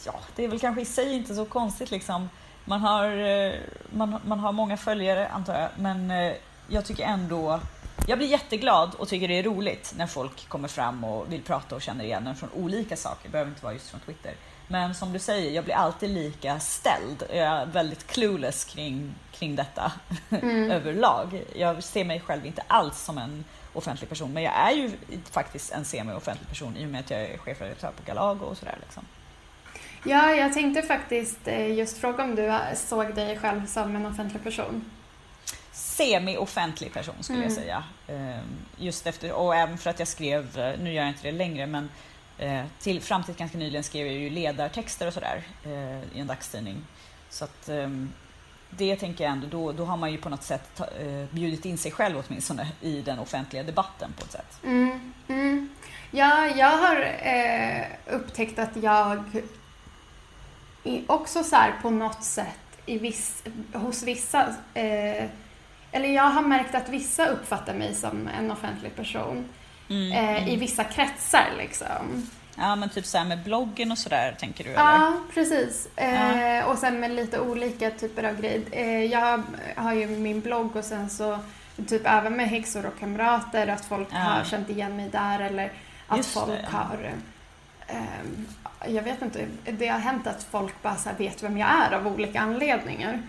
[0.07, 2.29] ja, det är väl kanske i sig inte så konstigt liksom.
[2.65, 3.07] Man har,
[3.97, 6.13] man, man har många följare antar jag, men
[6.69, 7.61] jag tycker ändå
[8.07, 11.75] jag blir jätteglad och tycker det är roligt när folk kommer fram och vill prata
[11.75, 13.19] och känner igen en från olika saker.
[13.23, 14.33] Det behöver inte vara just från Twitter.
[14.73, 17.23] Men som du säger, jag blir alltid lika ställd.
[17.29, 19.93] Jag är väldigt clueless kring, kring detta
[20.71, 21.43] överlag.
[21.57, 24.91] Jag ser mig själv inte alls som en offentlig person, men jag är ju
[25.31, 28.77] faktiskt en semi-offentlig person i och med att jag är chefredaktör på Galago och sådär.
[28.81, 29.05] Liksom.
[30.05, 34.43] ja, jag tänkte faktiskt eh, just fråga om du såg dig själv som en offentlig
[34.43, 34.91] person.
[35.73, 37.49] semi-offentlig person skulle Mm.
[37.55, 37.85] jag säga.
[38.09, 38.45] Ehm,
[38.77, 40.47] Just efter, och även för att jag skrev,
[40.81, 41.89] nu gör jag inte det längre, men
[42.41, 46.27] eh, till, fram till ganska nyligen skrev jag ju ledartexter och sådär eh, i en
[46.27, 46.87] dagstidning.
[47.31, 47.89] Så att eh,
[48.71, 51.65] det tänker jag ändå, då, då har man ju på något sätt ta, eh, bjudit
[51.65, 54.61] in sig själv åtminstone i den offentliga debatten på ett sätt.
[54.65, 55.69] Mm, mm.
[56.11, 59.25] Ja, jag har eh, upptäckt att jag
[61.07, 65.25] också så här på något sätt i viss, hos vissa eh,
[65.93, 69.49] eller jag har märkt att vissa uppfattar mig som en offentlig person
[69.91, 72.29] Mm, eh, i vissa kretsar liksom.
[72.57, 74.81] Ja men typ såhär med bloggen och sådär tänker du eller?
[74.83, 75.89] Ja, precis.
[75.97, 78.63] Eh, och sen med lite olika typer av grejer.
[78.71, 79.43] Eh, jag
[79.77, 81.39] har ju min blogg och sen så
[81.89, 84.19] typ även med häxor och kamrater att folk Ja.
[84.19, 85.73] har känt igen mig där eller
[86.07, 86.79] att Just folk det, ja.
[86.79, 87.13] har
[87.87, 88.47] ehm,
[88.89, 92.07] jag vet inte, det har hänt att folk bara så vet vem jag är av
[92.07, 93.23] olika anledningar.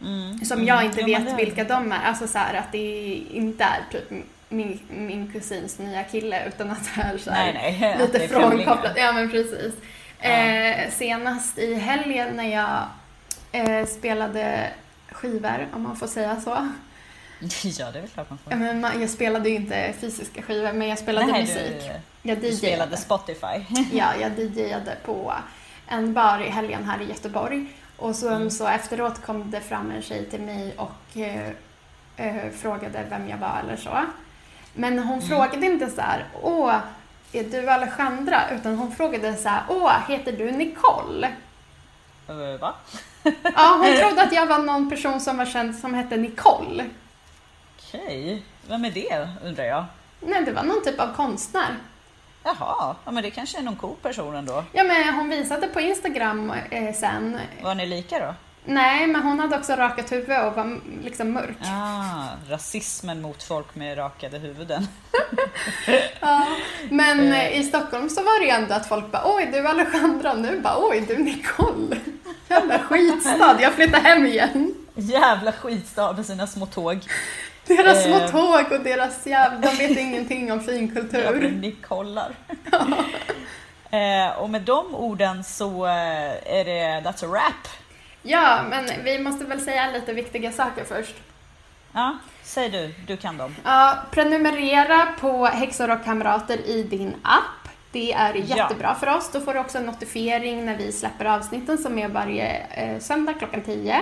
[0.00, 0.66] Mm, Som mm.
[0.66, 2.00] jag inte Ja, men vet vilka de är.
[2.04, 4.24] Alltså så här att det inte är typ
[4.54, 8.92] min, min kusins nya kille utan att det är så här Nej, nej, lite frånkopplat.
[8.96, 9.74] Ja men precis.
[10.20, 10.28] Ja.
[10.30, 12.82] Eh, senast i helgen när jag
[13.52, 14.70] eh, spelade
[15.12, 16.50] skivor, om man får säga så.
[17.64, 18.52] Ja det är väl klart man får.
[18.52, 21.90] Ja, men man, jag spelade ju inte fysiska skivor men jag spelade Nej, musik.
[22.22, 23.64] Du, Jag du spelade Spotify.
[23.92, 25.32] Ja, jag DJade på
[25.88, 27.66] en bar i helgen här i Göteborg.
[27.96, 28.50] Och sen Mm.
[28.50, 31.48] så efteråt kom det fram en tjej till mig och eh,
[32.16, 33.90] eh, frågade vem jag var eller så.
[34.74, 35.28] Men hon Mm.
[35.28, 36.74] frågade inte så här, åh,
[37.32, 38.40] är du Alejandra?
[38.50, 41.28] Utan hon frågade så här, åh, heter du Nicole?
[42.28, 42.74] Eh, Va?
[43.56, 46.84] Ja, hon trodde att jag var någon person som var känd som hette Nicole.
[47.78, 49.84] Okej, vem är det undrar jag?
[50.20, 51.76] Nej, det var någon typ av konstnär.
[52.44, 54.64] Jaha, ja, men det kanske är någon cool person ändå.
[54.72, 57.38] Ja, men hon visade på Instagram eh, sen.
[57.62, 58.34] Var ni lika då?
[58.66, 61.56] Nej, men hon hade också rakat huvud och var liksom mörk.
[61.64, 64.88] Ah, rasismen mot folk med rakade huvuden.
[66.20, 66.46] Ja,
[66.90, 70.34] men eh, i Stockholm så var det ju ändå att folk bara oj du Alejandra
[70.34, 71.96] nu bara oj du Nicole.
[72.48, 74.74] Jävla skitstad, jag flyttar hem igen.
[74.94, 76.98] Jävla skitstad med sina små tåg.
[77.66, 78.30] Deras små Eh.
[78.30, 79.70] tåg och deras jävla...
[79.70, 81.38] De vet ingenting om Ja, finkultur.
[81.40, 82.34] men ni kollar.
[83.90, 87.68] eh, och med de orden så eh, är det that's a wrap.
[88.26, 91.14] Ja, men vi måste väl säga lite viktiga saker först.
[91.92, 93.56] Ja, säg du, du kan dem.
[93.64, 97.68] Ja, prenumerera på Häxor och kamrater i din app.
[97.92, 98.56] Det är Ja.
[98.56, 99.30] jättebra för oss.
[99.32, 103.34] Då får du också en notifiering när vi släpper avsnitten som är varje eh, söndag
[103.34, 104.00] klockan 10.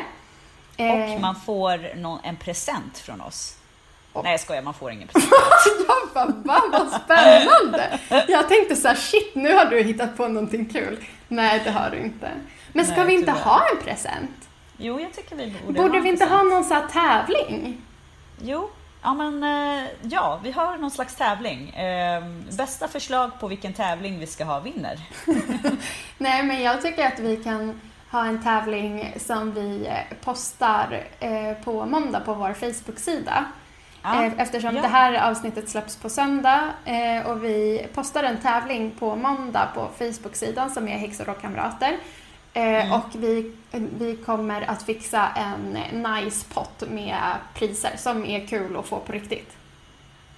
[0.77, 3.57] Eh, Och man får någon, en present från oss.
[4.13, 5.33] Och- Nej jag skojar, man får ingen present.
[5.89, 7.99] Jag bara, va, vad spännande!
[8.29, 11.05] Jag tänkte så här, shit, nu har du hittat på någonting kul.
[11.29, 12.31] Nej, det har du inte.
[12.73, 13.45] Men ska Nej, vi inte tyvärr.
[13.45, 14.49] ha en present?
[14.77, 17.81] Jo, jag tycker vi borde Borde vi inte ha någon så här tävling?
[18.41, 18.71] Jo,
[19.03, 21.69] ja men eh, ja, vi har någon slags tävling.
[21.71, 22.25] Eh,
[22.57, 25.01] bästa förslag på vilken tävling vi ska ha vinner.
[26.19, 31.53] Nej, men jag tycker att vi kan ha en tävling som vi eh, postar eh,
[31.65, 33.45] på måndag på vår Facebook-sida.
[34.03, 34.83] Ja, Eftersom ja.
[34.83, 36.71] det här avsnittet släpps på söndag
[37.27, 41.97] och vi postar en tävling på måndag på Facebook-sidan som är Häxor och kamrater.
[42.55, 42.93] Eh, Mm.
[42.93, 47.17] Och vi, vi kommer att fixa en nice pott med
[47.55, 49.57] priser som är kul att få på riktigt.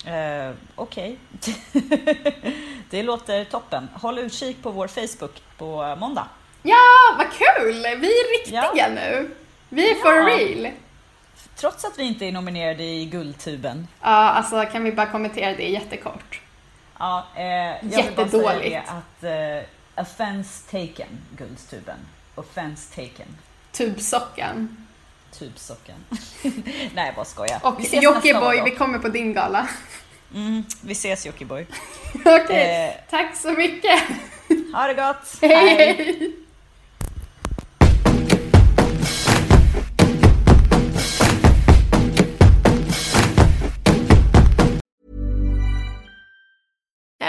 [0.07, 1.19] Eh, Okej.
[2.91, 3.89] det låter toppen.
[3.95, 6.27] Håll utkik på vår Facebook på måndag.
[6.63, 6.77] Ja,
[7.19, 7.75] vad kul!
[7.83, 8.87] Vi är riktiga Ja.
[8.95, 9.31] nu!
[9.69, 10.27] Vi är for Ja.
[10.39, 10.69] real!
[11.57, 13.89] Trots att vi inte är nominerade i Guldtuben.
[14.01, 16.41] Ja, alltså kan vi bara kommentera det jättekort?
[16.99, 18.63] Ja, eh, jag vill bara Jättedåligt.
[18.65, 21.99] säga att eh, offense taken, Guldtuben.
[22.35, 23.27] Offense taken.
[23.73, 24.77] Tubsockan.
[25.39, 25.97] Tubsocken.
[26.95, 27.61] Nej, jag bara skojar.
[27.63, 29.69] Och Jockiboi, vi kommer på din gala.
[30.35, 31.67] Mm, vi ses Jockiboi.
[32.25, 32.95] Okej, Eh.
[33.11, 34.01] tack så mycket!
[34.73, 35.39] Ha det gott!
[35.41, 36.35] Hej, hej!